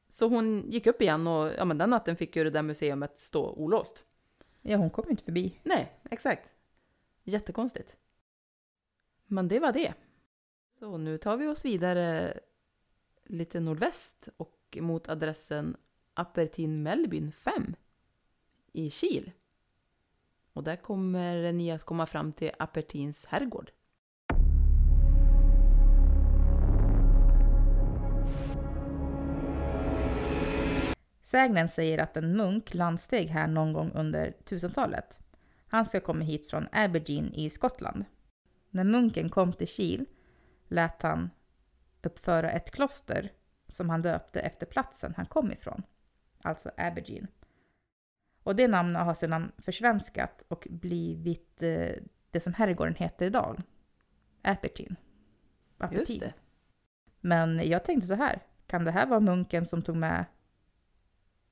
Så 0.09 0.29
hon 0.29 0.71
gick 0.71 0.87
upp 0.87 1.03
igen 1.03 1.27
och 1.27 1.53
ja, 1.59 1.65
men 1.65 1.79
den 1.79 1.91
natten 1.91 2.17
fick 2.17 2.37
ju 2.37 2.45
det 2.45 2.51
där 2.51 2.63
museumet 2.63 3.21
stå 3.21 3.51
olåst. 3.53 4.05
Ja, 4.63 4.77
hon 4.77 4.91
kom 4.91 5.05
ju 5.05 5.11
inte 5.11 5.25
förbi. 5.25 5.61
Nej, 5.63 5.93
exakt. 6.11 6.49
Jättekonstigt. 7.25 7.97
Men 9.27 9.49
det 9.49 9.61
var 9.61 9.73
det. 9.73 9.95
Så 10.79 10.97
nu 10.97 11.19
tar 11.19 11.37
vi 11.37 11.47
oss 11.47 11.65
vidare 11.65 12.41
lite 13.25 13.61
nordväst 13.61 14.29
och 14.37 14.79
mot 14.81 15.09
adressen 15.09 15.77
Apertin 16.15 16.83
Mellbyn 16.83 17.33
5 17.33 17.77
i 18.73 18.91
Kil. 18.91 19.33
Och 20.53 20.65
där 20.65 20.77
kommer 20.77 21.53
ni 21.53 21.73
att 21.73 21.85
komma 21.85 22.07
fram 22.07 22.33
till 22.33 22.51
Apertins 22.59 23.27
herrgård. 23.27 23.71
Sägnen 31.21 31.69
säger 31.69 31.99
att 31.99 32.17
en 32.17 32.37
munk 32.37 32.75
landsteg 32.75 33.29
här 33.29 33.47
någon 33.47 33.73
gång 33.73 33.91
under 33.95 34.35
1000-talet. 34.45 35.19
Han 35.67 35.87
ska 35.87 36.01
komma 36.01 36.25
hit 36.25 36.51
från 36.51 36.69
Aberdeen 36.73 37.35
i 37.35 37.51
Skottland. 37.51 38.05
När 38.71 38.85
munken 38.85 39.29
kom 39.29 39.53
till 39.53 39.69
Kil 39.69 40.07
lät 40.75 41.03
han 41.03 41.31
uppföra 42.03 42.51
ett 42.51 42.71
kloster 42.71 43.33
som 43.69 43.91
han 43.91 44.03
döpte 44.03 44.41
efter 44.41 44.67
platsen 44.67 45.15
han 45.17 45.27
kom 45.27 45.53
ifrån, 45.53 45.83
alltså 46.43 46.71
Aberdeen. 46.77 47.27
Och 48.43 48.57
det 48.57 48.69
namnet 48.69 49.03
har 49.03 49.15
sedan 49.15 49.53
försvenskat 49.59 50.43
och 50.49 50.67
blivit 50.71 51.63
eh, 51.63 51.95
det 52.31 52.41
som 52.41 52.55
herrgården 52.55 52.95
heter 52.95 53.27
idag. 53.27 53.63
Aberdeen. 54.43 54.97
Just 55.91 56.21
det. 56.21 56.33
Men 57.21 57.69
jag 57.69 57.85
tänkte 57.85 58.07
så 58.07 58.15
här, 58.15 58.43
kan 58.67 58.85
det 58.85 58.91
här 58.91 59.07
vara 59.07 59.21
munken 59.21 59.67
som 59.67 59.83
tog 59.83 59.97
med 59.97 60.25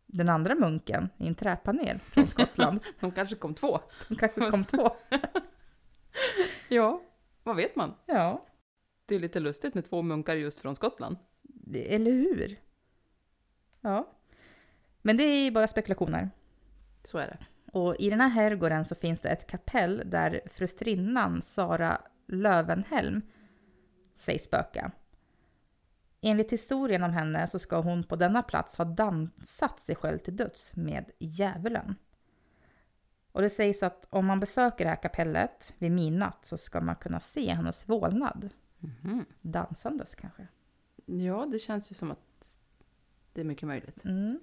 den 0.06 0.28
andra 0.28 0.54
munken 0.54 1.08
i 1.18 1.28
en 1.28 1.34
träpanel 1.34 1.98
från 2.00 2.26
Skottland? 2.26 2.80
De 3.00 3.12
kanske 3.12 3.36
kom 3.36 3.54
två. 3.54 3.80
De 4.08 4.14
kanske 4.14 4.50
kom 4.50 4.64
två. 4.64 4.90
Ja, 6.68 7.02
vad 7.42 7.56
vet 7.56 7.76
man? 7.76 7.94
Ja, 8.06 8.46
Det 9.12 9.16
är 9.16 9.20
lite 9.20 9.40
lustigt 9.40 9.74
med 9.74 9.84
två 9.84 10.02
munkar 10.02 10.36
just 10.36 10.60
från 10.60 10.76
Skottland. 10.76 11.16
Eller 11.74 12.10
hur? 12.10 12.58
Ja. 13.80 14.08
Men 15.02 15.16
det 15.16 15.24
är 15.24 15.50
bara 15.50 15.66
spekulationer. 15.66 16.30
Så 17.02 17.18
är 17.18 17.26
det. 17.26 17.38
Och 17.72 17.96
i 17.96 18.10
den 18.10 18.20
här 18.20 18.28
herrgården 18.28 18.84
så 18.84 18.94
finns 18.94 19.20
det 19.20 19.28
ett 19.28 19.46
kapell 19.46 20.02
där 20.06 20.40
frustrinnan 20.46 21.42
Sara 21.42 22.00
Lövenhelm 22.26 23.22
sägs 24.14 24.44
spöka. 24.44 24.92
Enligt 26.20 26.52
historien 26.52 27.02
om 27.02 27.12
henne 27.12 27.46
så 27.46 27.58
ska 27.58 27.80
hon 27.80 28.04
på 28.04 28.16
denna 28.16 28.42
plats 28.42 28.78
ha 28.78 28.84
dansat 28.84 29.80
sig 29.80 29.96
själv 29.96 30.18
till 30.18 30.36
döds 30.36 30.76
med 30.76 31.10
djävulen. 31.18 31.94
Och 33.32 33.42
det 33.42 33.50
sägs 33.50 33.82
att 33.82 34.06
om 34.10 34.26
man 34.26 34.40
besöker 34.40 34.84
det 34.84 34.90
här 34.90 35.02
kapellet 35.02 35.74
vid 35.78 35.92
midnatt 35.92 36.46
så 36.46 36.58
ska 36.58 36.80
man 36.80 36.96
kunna 36.96 37.20
se 37.20 37.54
hennes 37.54 37.88
vålnad. 37.88 38.50
Mhm. 38.82 39.24
Dansandes 39.40 40.14
kanske. 40.14 40.46
Ja, 41.06 41.46
det 41.46 41.58
känns 41.58 41.90
ju 41.90 41.94
som 41.94 42.10
att 42.10 42.56
det 43.32 43.40
är 43.40 43.44
mycket 43.44 43.68
möjligt. 43.68 44.04
Mm. 44.04 44.40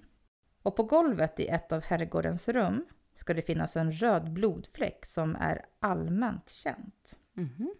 Och 0.62 0.76
på 0.76 0.82
golvet 0.82 1.40
i 1.40 1.46
ett 1.46 1.72
av 1.72 1.82
herrgårdens 1.82 2.48
rum 2.48 2.86
ska 3.14 3.34
det 3.34 3.42
finnas 3.42 3.76
en 3.76 3.92
röd 3.92 4.32
blodfläck 4.32 5.06
som 5.06 5.36
är 5.36 5.66
allmänt 5.78 6.50
känt. 6.50 7.18
Mhm. 7.32 7.74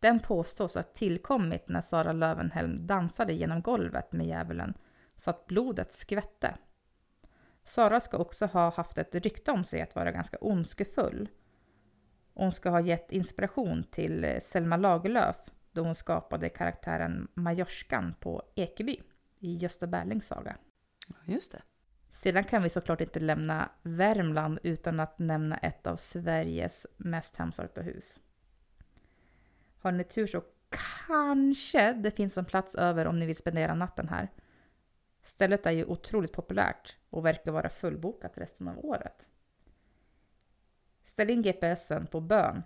Den 0.00 0.20
påstås 0.20 0.74
ha 0.74 0.82
tillkommit 0.82 1.68
när 1.68 1.80
Sara 1.80 2.12
Lövenhelm 2.12 2.86
dansade 2.86 3.32
genom 3.32 3.62
golvet 3.62 4.12
med 4.12 4.26
djävulen 4.26 4.74
så 5.16 5.30
att 5.30 5.46
blodet 5.46 5.92
skvätte. 5.92 6.54
Sara 7.64 8.00
ska 8.00 8.16
också 8.16 8.46
ha 8.46 8.70
haft 8.70 8.98
ett 8.98 9.14
rykte 9.14 9.50
om 9.50 9.64
sig 9.64 9.80
att 9.80 9.94
vara 9.94 10.12
ganska 10.12 10.36
ondskefull. 10.40 11.28
Hon 12.38 12.52
ska 12.52 12.70
ha 12.70 12.80
gett 12.80 13.12
inspiration 13.12 13.84
till 13.84 14.24
eh, 14.24 14.40
Selma 14.40 14.76
Lagerlöf 14.76 15.36
då 15.72 15.82
hon 15.82 15.94
skapade 15.94 16.48
karaktären 16.48 17.28
Majorskan 17.34 18.14
på 18.20 18.42
Ekeby 18.54 19.00
i 19.38 19.56
Gösta 19.56 19.86
Berlings 19.86 20.26
saga. 20.26 20.56
Just 21.24 21.52
det. 21.52 21.62
Sedan 22.10 22.44
kan 22.44 22.62
vi 22.62 22.68
såklart 22.68 23.00
inte 23.00 23.20
lämna 23.20 23.70
Värmland 23.82 24.58
utan 24.62 25.00
att 25.00 25.18
nämna 25.18 25.56
ett 25.56 25.86
av 25.86 25.96
Sveriges 25.96 26.86
mest 26.96 27.36
hemsökta 27.36 27.82
hus. 27.82 28.20
Har 29.78 29.92
ni 29.92 30.04
tur 30.04 30.26
så 30.26 30.42
kanske 31.06 31.92
det 31.92 32.10
finns 32.10 32.38
en 32.38 32.44
plats 32.44 32.74
över 32.74 33.06
om 33.06 33.18
ni 33.18 33.26
vill 33.26 33.36
spendera 33.36 33.74
natten 33.74 34.08
här. 34.08 34.28
Stället 35.22 35.66
är 35.66 35.70
ju 35.70 35.84
otroligt 35.84 36.32
populärt 36.32 36.96
och 37.10 37.26
verkar 37.26 37.52
vara 37.52 37.68
fullbokat 37.68 38.38
resten 38.38 38.68
av 38.68 38.84
året. 38.84 39.30
Ställ 41.18 41.30
in 41.30 41.42
GPSen 41.42 42.06
på 42.06 42.20
bön 42.20 42.62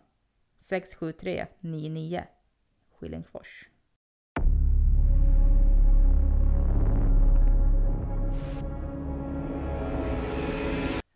67399 0.58 2.24
Skillingfors. 2.94 3.68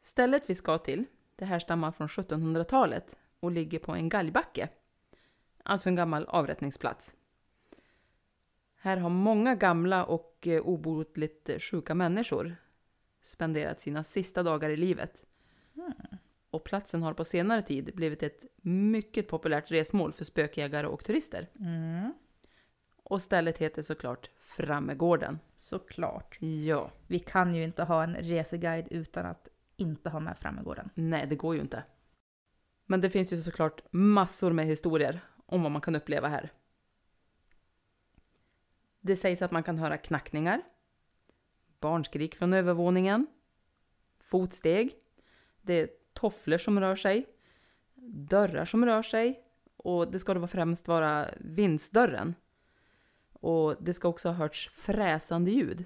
Stället 0.03 0.51
vi 0.51 0.55
ska 0.55 0.79
till, 0.79 1.05
det 1.37 1.44
här 1.44 1.59
stammar 1.59 1.92
från 1.92 2.07
1700-talet 2.07 3.18
och 3.40 3.51
ligger 3.51 3.79
på 3.79 3.92
en 3.92 4.09
galgbacke. 4.09 4.68
Alltså 5.62 5.88
en 5.88 5.96
gammal 5.96 6.25
avrättningsplats. 6.25 7.16
Här 8.77 8.96
har 8.96 9.11
många 9.11 9.55
gamla 9.55 10.05
och 10.05 10.46
eh, 10.46 10.61
obotligt 10.61 11.51
sjuka 11.62 11.94
människor 11.94 12.57
spenderat 13.22 13.81
sina 13.81 14.05
sista 14.05 14.42
dagar 14.42 14.70
i 14.70 14.77
livet. 14.77 15.25
Och 16.51 16.65
platsen 16.65 17.03
har 17.03 17.15
på 17.15 17.25
senare 17.25 17.63
tid 17.63 17.95
blivit 17.95 18.23
ett 18.23 18.45
mycket 18.63 19.29
populärt 19.29 19.71
resmål 19.71 20.13
för 20.13 20.25
spökjägare 20.25 20.87
och 20.87 21.05
turister. 21.05 21.49
Mm. 21.61 22.13
Och 23.03 23.23
stället 23.23 23.59
heter 23.59 23.83
såklart 23.83 24.31
Frammegården. 24.41 25.39
Såklart. 25.57 26.37
Ja, 26.41 26.91
Vi 27.07 27.19
kan 27.19 27.55
ju 27.55 27.65
inte 27.65 27.83
ha 27.85 28.03
en 28.03 28.15
reseguide 28.15 28.89
utan 28.91 29.27
att 29.27 29.49
inte 29.77 30.11
ha 30.11 30.21
med 30.21 30.39
Frammegården. 30.39 30.91
nej 30.95 31.27
det 31.27 31.37
går 31.37 31.55
ju 31.55 31.61
inte. 31.61 31.83
Men 32.87 33.01
det 33.01 33.11
finns 33.11 33.33
ju 33.33 33.37
såklart 33.37 33.81
massor 33.91 34.53
med 34.53 34.67
historier 34.67 35.21
om 35.47 35.63
vad 35.63 35.73
man 35.73 35.81
kan 35.81 35.97
uppleva 35.97 36.29
här. 36.29 36.51
Det 39.01 39.17
sägs 39.17 39.43
att 39.43 39.51
man 39.51 39.63
kan 39.63 39.79
höra 39.79 39.99
knackningar, 39.99 40.63
barnskrik 41.81 42.35
från 42.35 42.53
övervåningen, 42.53 43.27
fotsteg, 44.21 44.95
det 45.63 45.75
är 45.75 45.89
tofflor 46.16 46.59
som 46.59 46.81
rör 46.81 46.96
sig, 46.96 47.26
dörrar 48.29 48.64
som 48.64 48.85
rör 48.85 49.02
sig 49.02 49.42
och 49.76 50.11
det 50.11 50.18
ska 50.18 50.35
då 50.35 50.46
främst 50.46 50.88
vara 50.88 51.31
vindsdörren. 51.38 52.35
Och 53.33 53.76
det 53.81 53.94
ska 53.94 54.09
också 54.09 54.29
ha 54.29 54.35
hörts 54.35 54.70
fräsande 54.70 55.50
ljud 55.50 55.85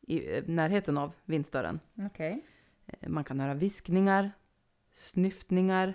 i 0.00 0.36
eh, 0.36 0.44
närheten 0.46 0.98
av 0.98 1.12
vindsdörren. 1.24 1.80
Okej. 1.94 2.44
Eh, 2.86 3.08
Man 3.08 3.24
kan 3.24 3.40
höra 3.40 3.54
viskningar, 3.54 4.30
snyftningar, 4.92 5.94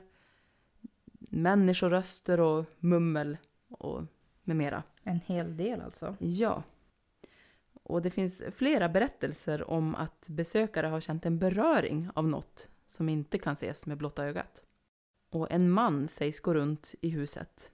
människoröster 1.20 2.40
och 2.40 2.66
mummel 2.80 3.38
och 3.70 4.04
med 4.44 4.56
mera. 4.56 4.84
En 5.04 5.20
hel 5.26 5.58
del 5.58 5.82
alltså. 5.82 6.16
Ja. 6.20 6.64
Och 7.84 8.02
det 8.02 8.10
finns 8.10 8.44
flera 8.52 8.90
berättelser 8.90 9.70
om 9.70 9.96
att 9.96 10.30
besökare 10.30 10.88
har 10.88 11.00
känt 11.00 11.26
en 11.26 11.40
beröring 11.40 12.10
av 12.16 12.28
något 12.28 12.70
som 12.88 13.10
inte 13.10 13.38
kan 13.38 13.54
ses 13.54 13.86
med 13.86 13.98
blotta 13.98 14.26
ögat. 14.26 14.64
Och 15.30 15.52
en 15.52 15.70
man 15.70 16.08
sägs 16.08 16.40
gå 16.40 16.54
runt 16.54 16.96
i 17.02 17.10
huset. 17.10 17.72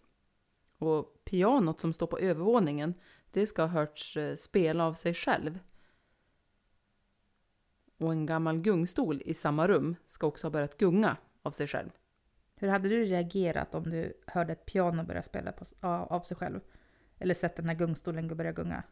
Och 0.77 1.23
pianot 1.25 1.79
som 1.79 1.93
står 1.93 2.07
på 2.07 2.19
övervåningen, 2.19 2.93
det 3.31 3.47
ska 3.47 3.61
ha 3.61 3.69
hörts 3.69 4.17
eh, 4.17 4.35
spela 4.35 4.85
av 4.85 4.93
sig 4.93 5.13
själv. 5.13 5.59
Och 7.97 8.11
en 8.11 8.25
gammal 8.25 8.61
gungstol 8.61 9.21
i 9.25 9.33
samma 9.33 9.67
rum 9.67 9.95
ska 10.05 10.27
också 10.27 10.47
ha 10.47 10.51
börjat 10.51 10.77
gunga 10.77 11.17
av 11.41 11.51
sig 11.51 11.67
själv. 11.67 11.89
Hur 12.55 12.67
hade 12.67 12.89
du 12.89 13.05
reagerat 13.05 13.75
om 13.75 13.83
du 13.83 14.13
hörde 14.27 14.53
ett 14.53 14.65
piano 14.65 15.03
börja 15.03 15.21
spela 15.21 15.51
på, 15.51 15.65
av 15.79 16.13
av 16.13 16.21
sig 16.21 16.37
själv? 16.37 16.59
Eller 17.19 17.33
sett 17.33 17.55
den 17.55 17.67
här 17.67 17.75
gungstolen 17.75 18.27
börja 18.27 18.51
gunga? 18.51 18.83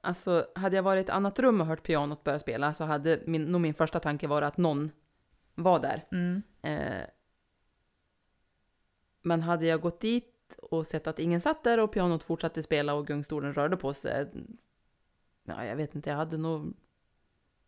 Alltså, 0.00 0.46
hade 0.54 0.76
jag 0.76 0.82
varit 0.82 1.00
i 1.00 1.04
ett 1.04 1.10
annat 1.10 1.38
rum 1.38 1.60
och 1.60 1.66
hört 1.66 1.82
pianot 1.82 2.24
börja 2.24 2.38
spela 2.38 2.74
så 2.74 2.84
hade 2.84 3.20
min, 3.26 3.44
nog 3.44 3.60
min 3.60 3.74
första 3.74 4.00
tanke 4.00 4.26
varit 4.26 4.46
att 4.46 4.56
någon 4.56 4.90
var 5.56 5.78
där. 5.80 6.04
Mm. 6.12 6.42
Eh, 6.62 7.06
men 9.22 9.42
hade 9.42 9.66
jag 9.66 9.80
gått 9.80 10.00
dit 10.00 10.56
och 10.62 10.86
sett 10.86 11.06
att 11.06 11.18
ingen 11.18 11.40
satt 11.40 11.64
där 11.64 11.80
och 11.80 11.92
pianot 11.92 12.22
fortsatte 12.22 12.62
spela 12.62 12.94
och 12.94 13.06
gungstolen 13.06 13.54
rörde 13.54 13.76
på 13.76 13.94
sig. 13.94 14.26
Ja, 15.44 15.64
jag 15.64 15.76
vet 15.76 15.94
inte, 15.94 16.10
jag 16.10 16.16
hade 16.16 16.36
nog 16.38 16.74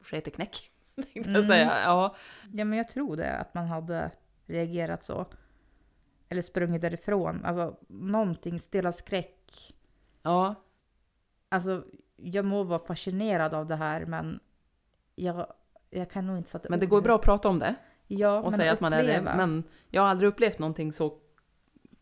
sket 0.00 0.28
i 0.28 0.30
knäck. 0.30 0.70
Tänkte 0.94 1.18
jag 1.18 1.26
Mm. 1.28 1.46
säga. 1.46 1.82
Ja, 1.84 2.16
Ja, 2.52 2.64
men 2.64 2.78
jag 2.78 2.88
tror 2.88 3.16
det, 3.16 3.32
att 3.36 3.54
man 3.54 3.66
hade 3.66 4.10
reagerat 4.46 5.04
så. 5.04 5.26
Eller 6.28 6.42
sprungit 6.42 6.82
därifrån. 6.82 7.44
Alltså, 7.44 7.76
någonting 7.88 8.60
stel 8.60 8.86
av 8.86 8.92
skräck. 8.92 9.74
ja, 10.22 10.54
Alltså, 11.48 11.84
jag 12.16 12.44
må 12.44 12.62
vara 12.62 12.78
fascinerad 12.86 13.54
av 13.54 13.66
det 13.66 13.76
här, 13.76 14.04
men 14.06 14.40
jag, 15.14 15.52
jag 15.90 16.10
kan 16.10 16.26
nog 16.26 16.36
inte 16.38 16.50
sätta 16.50 16.68
men 16.70 16.80
det 16.80 16.86
går 16.86 17.00
bra 17.00 17.14
att 17.14 17.22
prata 17.22 17.48
om 17.48 17.58
det 17.58 17.74
Ja, 18.06 18.42
och 18.42 18.54
säga 18.54 18.72
att 18.72 18.80
man 18.80 18.92
är 18.92 19.02
det. 19.02 19.22
Men 19.22 19.64
jag 19.90 20.02
har 20.02 20.08
aldrig 20.08 20.28
upplevt 20.28 20.58
någonting 20.58 20.92
så 20.92 21.18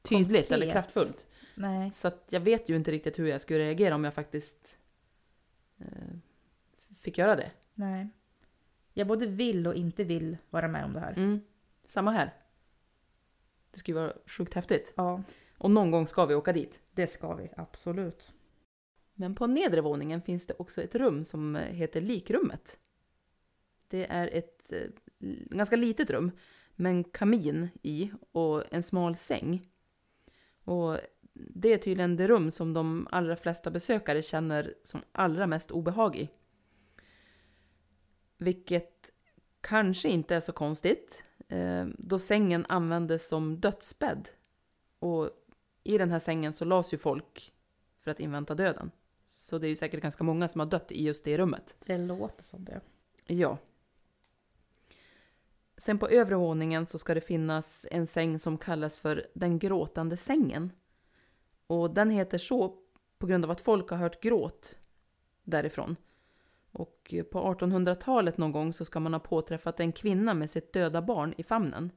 tydligt 0.03 0.53
eller 0.53 0.67
Konkret. 0.67 0.73
kraftfullt. 0.73 1.27
Nej. 1.55 1.91
Så 1.95 2.09
att 2.09 2.27
jag 2.31 2.41
vet 2.41 2.69
ju 2.69 2.77
inte 2.77 2.91
riktigt 2.91 3.19
hur 3.19 3.27
jag 3.27 3.41
skulle 3.41 3.59
reagera 3.59 3.95
om 3.95 4.05
jag 4.05 4.15
faktiskt 4.15 4.79
eh, 5.79 5.87
fick 7.01 7.19
göra 7.19 7.37
det. 7.37 7.51
Nej. 7.75 8.09
Jag 8.93 9.07
både 9.07 9.27
vill 9.27 9.67
och 9.67 9.75
inte 9.75 10.05
vill 10.05 10.37
vara 10.51 10.69
med 10.69 10.85
om 10.85 10.93
det 10.93 11.01
här. 11.01 11.13
Mm, 11.13 11.41
samma 11.87 12.11
här. 12.11 12.35
Det 13.71 13.79
skulle 13.79 14.01
vara 14.01 14.13
sjukt 14.27 14.55
häftigt. 14.55 14.93
Ja, 14.97 15.23
Och 15.59 15.71
någon 15.71 15.91
gång 15.91 16.07
ska 16.07 16.27
vi 16.27 16.35
åka 16.35 16.53
dit. 16.53 16.81
det 16.93 17.07
ska 17.07 17.35
vi 17.35 17.49
absolut. 17.57 18.33
Men 19.15 19.35
på 19.35 19.47
nedre 19.47 19.81
våningen 19.81 20.23
finns 20.23 20.47
det 20.47 20.55
också 20.59 20.83
ett 20.83 20.95
rum 20.95 21.25
som 21.25 21.57
heter 21.57 22.01
likrummet. 22.01 22.79
Det 23.89 24.07
är 24.07 24.29
ett 24.33 24.73
eh, 24.73 24.91
ganska 25.51 25.77
litet 25.77 26.11
rum 26.11 26.31
med 26.75 26.91
en 26.91 27.05
kamin 27.05 27.69
i 27.83 28.11
och 28.33 28.75
en 28.75 28.83
smal 28.83 29.17
säng. 29.17 29.69
Och 30.65 30.99
det 31.33 31.73
är 31.73 31.79
tydligen 31.79 32.17
det 32.17 32.29
rum 32.29 32.51
som 32.51 32.73
de 32.73 33.09
allra 33.11 33.37
flesta 33.37 33.71
besökare 33.71 34.23
känner 34.23 34.75
som 34.85 35.03
allra 35.13 35.47
mest 35.47 35.71
obehag 35.71 36.17
i. 36.17 36.31
Vilket 38.39 39.11
kanske 39.61 40.09
inte 40.09 40.37
är 40.37 40.41
så 40.41 40.53
konstigt 40.53 41.25
eh, 41.49 41.87
då 41.99 42.19
sängen 42.19 42.67
användes 42.69 43.29
som 43.29 43.61
dödsbädd. 43.61 44.29
Och 44.99 45.31
i 45.83 45.99
den 45.99 46.11
här 46.11 46.19
sängen 46.19 46.53
så 46.53 46.65
lades 46.65 46.95
ju 46.95 46.99
folk 46.99 47.53
för 47.99 48.11
att 48.11 48.21
invänta 48.21 48.55
döden. 48.55 48.91
Så 49.27 49.59
det 49.59 49.67
är 49.67 49.69
ju 49.69 49.77
säkert 49.77 50.03
ganska 50.03 50.25
många 50.25 50.49
som 50.49 50.59
har 50.59 50.67
dött 50.67 50.93
i 50.93 51.05
just 51.05 51.25
det 51.25 51.39
rummet. 51.39 51.77
Det 51.87 51.99
låter 51.99 52.43
som 52.43 52.65
det. 52.65 52.81
Ja. 53.27 53.59
Sen 55.77 55.99
på 55.99 56.09
övre 56.09 56.35
våningen 56.37 56.87
så 56.87 56.99
ska 56.99 57.15
det 57.15 57.21
finnas 57.21 57.87
en 57.91 58.07
säng 58.07 58.39
som 58.39 58.59
kallas 58.59 58.99
för 58.99 59.27
den 59.35 59.59
gråtande 59.59 60.17
sängen. 60.17 60.73
Och 61.67 61.95
den 61.95 62.11
heter 62.11 62.39
så 62.39 62.77
på 63.19 63.27
grund 63.27 63.45
av 63.45 63.51
att 63.51 63.61
folk 63.61 63.91
har 63.91 63.97
hört 63.97 64.23
gråt 64.23 64.79
därifrån. 65.45 65.97
Och 66.71 67.15
på 67.33 67.55
1800-talet 67.55 68.39
någon 68.39 68.53
gång 68.53 68.73
så 68.73 68.85
ska 68.85 69.01
man 69.01 69.13
ha 69.13 69.21
påträffat 69.21 69.81
en 69.81 69.93
kvinna 69.93 70.35
med 70.35 70.51
sitt 70.51 70.73
döda 70.73 71.03
barn 71.03 71.35
i 71.37 71.43
famnen. 71.43 71.91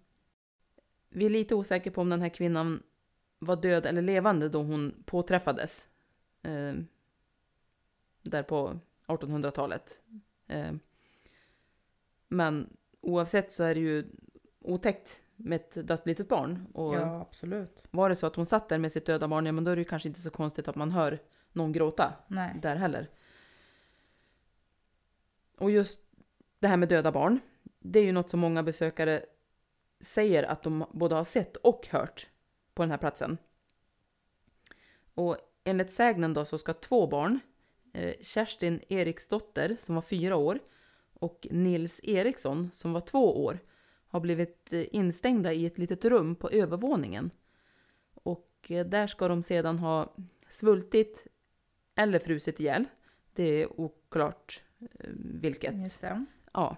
Vi 1.10 1.26
är 1.26 1.30
lite 1.30 1.56
osäkra 1.56 1.92
på 1.92 2.02
om 2.02 2.10
den 2.10 2.22
här 2.22 2.30
kvinnan 2.30 2.84
var 3.40 3.56
död 3.56 3.86
eller 3.86 4.02
levande 4.02 4.50
då 4.50 4.64
hon 4.64 5.04
påträffades. 5.06 5.90
Eh, 6.42 6.74
där 8.22 8.44
på 8.44 8.80
1800-talet. 9.08 10.02
Eh, 10.48 10.74
men 12.28 12.78
oavsett 13.02 13.52
så 13.52 13.64
är 13.64 13.76
det 13.76 13.82
ju 13.82 14.06
otäckt 14.62 15.22
med 15.36 15.56
ett 15.56 15.88
dött 15.88 16.06
litet 16.06 16.28
barn. 16.28 16.68
Och 16.74 16.96
Ja, 16.96 17.22
absolut. 17.22 17.84
var 17.92 18.10
det 18.10 18.16
så 18.16 18.28
att 18.28 18.36
hon 18.36 18.46
satt 18.46 18.70
där 18.70 18.78
med 18.78 18.92
sitt 18.92 19.06
döda 19.06 19.28
barn, 19.28 19.46
ja 19.46 19.52
men 19.52 19.64
då 19.64 19.72
är 19.72 19.76
det 19.76 19.82
ju 19.82 19.88
kanske 19.88 20.10
inte 20.10 20.22
så 20.22 20.30
konstigt 20.30 20.68
att 20.68 20.76
man 20.76 20.92
hör 20.92 21.20
någon 21.52 21.72
gråta 21.72 22.14
Nej. 22.28 22.56
där 22.62 22.76
heller. 22.76 23.10
Och 25.58 25.72
just 25.72 26.00
det 26.60 26.68
här 26.68 26.78
med 26.78 26.90
döda 26.90 27.12
barn, 27.12 27.40
det 27.80 28.00
är 28.00 28.04
ju 28.04 28.12
något 28.12 28.30
som 28.30 28.40
många 28.40 28.64
besökare 28.64 29.26
säger 30.00 30.44
att 30.44 30.64
de 30.64 30.86
både 30.92 31.16
har 31.16 31.24
sett 31.24 31.56
och 31.56 31.88
hört 31.92 32.30
på 32.74 32.84
den 32.84 32.92
här 32.92 32.98
platsen. 32.98 33.38
Och 35.14 35.38
enligt 35.64 35.92
sägnen 35.92 36.34
då 36.34 36.46
så 36.46 36.58
ska 36.58 36.74
två 36.74 37.08
barn, 37.08 37.40
eh, 37.94 38.14
Kerstin 38.22 38.82
Eriksdotter 38.90 39.76
som 39.80 39.96
var 39.96 40.02
fyra 40.02 40.36
år 40.36 40.60
och 41.20 41.48
Nils 41.52 42.00
Eriksson 42.04 42.70
som 42.74 42.94
var 42.94 43.02
två 43.02 43.46
år, 43.46 43.60
har 44.08 44.20
blivit 44.20 44.74
eh, 44.74 44.86
instängda 44.92 45.54
i 45.54 45.66
ett 45.66 45.78
litet 45.78 46.06
rum 46.06 46.36
på 46.36 46.50
övervåningen. 46.50 47.32
Och 48.14 48.52
eh, 48.68 48.86
där 48.86 49.08
ska 49.08 49.28
de 49.28 49.44
sedan 49.44 49.80
ha 49.80 50.16
svultit 50.50 51.28
eller 51.96 52.20
frusit 52.20 52.60
ihjäl. 52.60 52.86
Det 53.34 53.44
är 53.44 53.82
oklart 53.82 54.64
eh, 54.80 55.10
vilket. 55.16 55.74
Ja. 56.54 56.78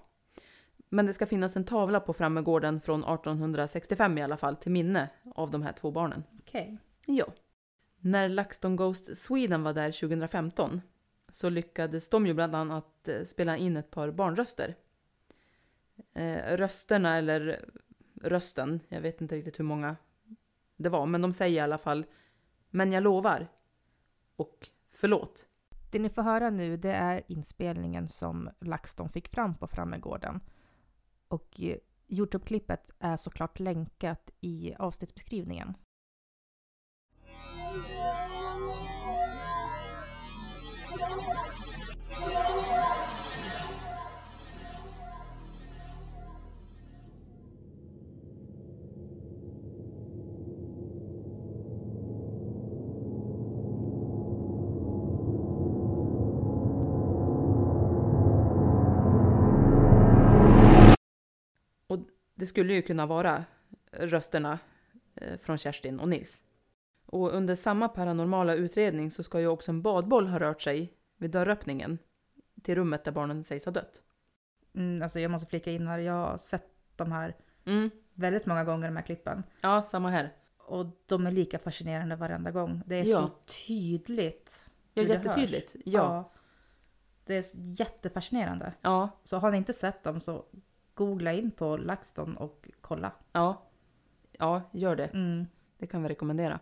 Men 0.90 1.06
det 1.06 1.14
ska 1.14 1.26
finnas 1.26 1.58
en 1.58 1.64
tavla 1.64 2.00
på 2.00 2.14
Frammegården 2.14 2.82
från 2.82 3.04
1865 3.04 4.18
i 4.18 4.24
alla 4.24 4.38
fall 4.38 4.56
till 4.56 4.72
minne 4.72 5.10
av 5.36 5.52
de 5.52 5.62
här 5.62 5.74
två 5.74 5.92
barnen. 5.92 6.24
Okej. 6.40 6.78
Ja. 7.06 7.34
När 8.00 8.30
LaxTon 8.30 8.76
Ghost 8.76 9.18
Sweden 9.18 9.64
var 9.64 9.74
där 9.74 9.92
2015 9.92 10.82
så 11.32 11.50
lyckades 11.50 12.10
de 12.10 12.28
ju 12.28 12.34
bland 12.34 12.56
annat 12.56 13.08
eh, 13.08 13.24
spela 13.24 13.58
in 13.58 13.78
ett 13.78 13.92
par 13.92 14.12
barnröster. 14.12 14.76
Eh, 16.14 16.58
rösterna, 16.58 17.18
eller 17.18 17.66
rösten, 18.22 18.80
jag 18.88 19.02
vet 19.02 19.22
inte 19.22 19.36
riktigt 19.36 19.60
hur 19.60 19.64
många 19.64 19.96
det 20.76 20.90
var, 20.90 21.06
men 21.06 21.22
de 21.22 21.34
säger 21.34 21.58
i 21.58 21.60
alla 21.60 21.78
fall 21.78 22.06
“Men 22.70 22.92
jag 22.92 23.04
lovar” 23.04 23.48
och 24.36 24.70
“Förlåt”. 24.88 25.48
Det 25.92 26.00
ni 26.00 26.10
får 26.10 26.22
höra 26.22 26.50
nu 26.50 26.78
det 26.78 26.92
är 26.92 27.24
inspelningen 27.28 28.08
som 28.08 28.50
LaxTon 28.60 29.10
fick 29.10 29.28
fram 29.28 29.56
på 29.56 29.68
Frammegården. 29.68 30.40
Och 31.28 31.62
eh, 31.62 31.78
Youtube-klippet 32.08 32.92
är 33.00 33.18
såklart 33.18 33.60
länkat 33.60 34.32
i 34.40 34.76
avsnittsbeskrivningen. 34.80 35.74
Det 62.42 62.46
skulle 62.48 62.74
ju 62.74 62.82
kunna 62.82 63.06
vara 63.06 63.46
rösterna 63.92 64.60
eh, 65.16 65.38
från 65.38 65.58
Kerstin 65.58 66.00
och 66.00 66.10
Nils. 66.10 66.44
Och 67.06 67.34
under 67.34 67.56
samma 67.56 67.88
paranormala 67.90 68.54
utredning 68.54 69.12
så 69.12 69.24
ska 69.24 69.40
ju 69.40 69.48
också 69.48 69.72
en 69.72 69.82
badboll 69.82 70.28
ha 70.28 70.40
rört 70.40 70.62
sig 70.62 70.94
vid 71.18 71.32
dörröppningen 71.32 71.98
till 72.64 72.76
rummet 72.76 73.04
där 73.04 73.12
barnen 73.12 73.44
sägs 73.44 73.66
ha 73.66 73.72
dött. 73.72 74.02
Mm, 74.76 75.02
alltså 75.04 75.20
jag 75.20 75.32
måste 75.32 75.48
flika 75.48 75.72
in 75.72 75.88
här, 75.88 76.00
jag 76.00 76.14
har 76.14 76.38
sett 76.38 76.70
de 76.96 77.12
här 77.12 77.36
Mm. 77.66 77.90
väldigt 78.14 78.46
många 78.46 78.64
gånger, 78.64 78.88
de 78.88 78.96
här 78.96 79.04
klippen. 79.04 79.44
Ja, 79.62 79.84
samma 79.84 80.10
här. 80.10 80.34
Och 80.58 80.86
de 81.06 81.28
är 81.28 81.32
lika 81.32 81.60
fascinerande 81.60 82.16
varenda 82.16 82.52
gång. 82.52 82.82
Det 82.86 82.96
är 82.96 83.04
Ja. 83.06 83.22
så 83.22 83.54
tydligt. 83.68 84.70
Ja, 84.94 85.04
jättetydligt. 85.04 85.74
hörs. 85.74 85.82
Ja. 85.86 86.32
Det 87.26 87.36
är 87.36 87.46
jättefascinerande. 87.56 88.74
Ja, 88.82 89.10
Så 89.24 89.38
har 89.38 89.52
ni 89.52 89.58
inte 89.58 89.74
sett 89.74 90.04
dem 90.04 90.20
så 90.20 90.46
googla 90.94 91.34
in 91.34 91.52
på 91.52 91.78
LaxTon 91.78 92.38
och 92.38 92.70
kolla. 92.82 93.12
ja, 93.32 93.68
ja, 94.32 94.62
gör 94.72 94.96
det. 94.96 95.08
Mm. 95.08 95.48
Det 95.78 95.88
kan 95.88 96.04
vi 96.04 96.10
rekommendera. 96.10 96.60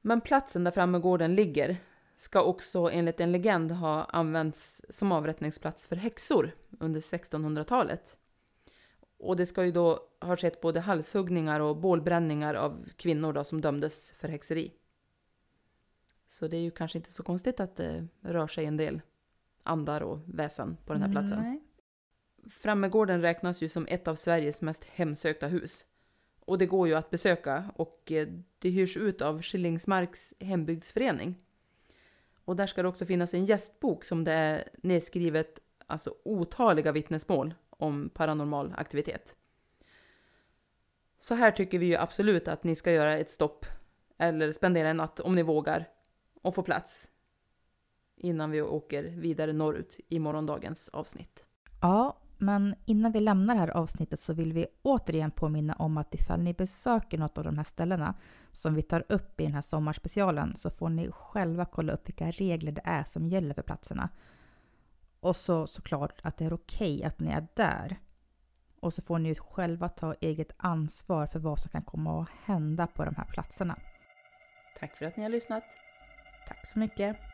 Men 0.00 0.20
platsen 0.20 0.64
där 0.64 0.70
framme 0.70 0.98
gården 0.98 1.34
ligger 1.34 1.76
ska 2.16 2.42
också 2.42 2.90
enligt 2.90 3.20
en 3.20 3.32
legend 3.32 3.72
ha 3.72 4.04
använts 4.04 4.82
som 4.88 5.12
avrättningsplats 5.12 5.86
för 5.86 5.96
häxor 5.96 6.50
under 6.80 7.00
1600-talet. 7.00 8.16
Och 9.18 9.36
det 9.36 9.46
ska 9.46 9.64
ju 9.64 9.72
då 9.72 10.08
ha 10.20 10.36
skett 10.36 10.60
både 10.60 10.80
halshuggningar 10.80 11.60
och 11.60 11.76
bålbränningar 11.76 12.54
av 12.54 12.88
kvinnor 12.96 13.32
då 13.32 13.44
som 13.44 13.60
dömdes 13.60 14.10
för 14.10 14.28
häxeri. 14.28 14.72
Så 16.26 16.48
det 16.48 16.56
är 16.56 16.60
ju 16.60 16.70
kanske 16.70 16.98
inte 16.98 17.12
så 17.12 17.22
konstigt 17.22 17.60
att 17.60 17.76
det 17.76 18.08
rör 18.20 18.46
sig 18.46 18.66
en 18.66 18.76
del 18.76 19.00
andar 19.62 20.00
och 20.00 20.18
väsen 20.26 20.76
på 20.84 20.92
den 20.92 21.02
här 21.02 21.10
platsen. 21.12 21.38
Nej. 21.38 21.62
Frammegården 22.50 23.22
räknas 23.22 23.62
ju 23.62 23.68
som 23.68 23.86
ett 23.86 24.08
av 24.08 24.14
Sveriges 24.14 24.62
mest 24.62 24.84
hemsökta 24.84 25.46
hus. 25.46 25.86
Och 26.40 26.58
det 26.58 26.66
går 26.66 26.88
ju 26.88 26.94
att 26.94 27.10
besöka 27.10 27.64
och 27.76 28.12
eh, 28.12 28.28
det 28.58 28.70
hyrs 28.70 28.96
ut 28.96 29.22
av 29.22 29.42
Skillingsmarks 29.42 30.34
hembygdsförening. 30.40 31.34
Och 32.44 32.56
där 32.56 32.66
ska 32.66 32.82
det 32.82 32.88
också 32.88 33.06
finnas 33.06 33.34
en 33.34 33.44
gästbok 33.44 34.04
som 34.04 34.24
det 34.24 34.32
är 34.32 34.68
nedskrivet 34.82 35.58
alltså 35.86 36.14
otaliga 36.24 36.92
vittnesmål 36.92 37.54
om 37.70 38.10
paranormal 38.14 38.74
aktivitet. 38.76 39.36
Så 41.18 41.34
här 41.34 41.50
tycker 41.50 41.78
vi 41.78 41.86
ju 41.86 41.96
absolut 41.96 42.48
att 42.48 42.64
ni 42.64 42.76
ska 42.76 42.92
göra 42.92 43.18
ett 43.18 43.30
stopp 43.30 43.66
eller 44.18 44.52
spendera 44.52 44.88
en 44.88 44.96
natt 44.96 45.20
om 45.20 45.34
ni 45.34 45.42
vågar 45.42 45.88
och 46.42 46.54
få 46.54 46.62
plats 46.62 47.10
innan 48.16 48.50
vi 48.50 48.62
åker 48.62 49.02
vidare 49.02 49.52
norrut 49.52 50.00
i 50.08 50.18
morgondagens 50.18 50.88
avsnitt. 50.88 51.44
Ja, 51.82 52.16
men 52.38 52.74
innan 52.84 53.12
vi 53.12 53.20
lämnar 53.20 53.54
det 53.54 53.60
här 53.60 53.68
avsnittet 53.68 54.20
så 54.20 54.32
vill 54.32 54.52
vi 54.52 54.66
återigen 54.82 55.30
påminna 55.30 55.74
om 55.74 55.98
att 55.98 56.14
ifall 56.14 56.40
ni 56.40 56.54
besöker 56.54 57.18
något 57.18 57.38
av 57.38 57.44
de 57.44 57.56
här 57.56 57.64
ställena 57.64 58.14
som 58.52 58.74
vi 58.74 58.82
tar 58.82 59.04
upp 59.08 59.40
i 59.40 59.44
den 59.44 59.54
här 59.54 59.60
sommarspecialen 59.60 60.56
så 60.56 60.70
får 60.70 60.88
ni 60.88 61.10
själva 61.10 61.64
kolla 61.64 61.92
upp 61.92 62.08
vilka 62.08 62.30
regler 62.30 62.72
det 62.72 62.82
är 62.84 63.04
som 63.04 63.28
gäller 63.28 63.54
för 63.54 63.62
platserna. 63.62 64.08
Och 65.20 65.36
så 65.36 65.66
såklart 65.66 66.20
att 66.22 66.36
det 66.36 66.44
är 66.44 66.52
okej 66.52 67.04
att 67.04 67.20
ni 67.20 67.30
är 67.30 67.46
där. 67.54 67.96
Och 68.80 68.94
så 68.94 69.02
får 69.02 69.18
ni 69.18 69.34
själva 69.34 69.88
ta 69.88 70.14
eget 70.20 70.50
ansvar 70.56 71.26
för 71.26 71.38
vad 71.38 71.60
som 71.60 71.70
kan 71.70 71.82
komma 71.82 72.22
att 72.22 72.28
hända 72.44 72.86
på 72.86 73.04
de 73.04 73.14
här 73.14 73.24
platserna. 73.24 73.76
Tack 74.80 74.96
för 74.96 75.06
att 75.06 75.16
ni 75.16 75.22
har 75.22 75.30
lyssnat. 75.30 75.64
Tack 76.48 76.66
så 76.66 76.78
mycket. 76.78 77.33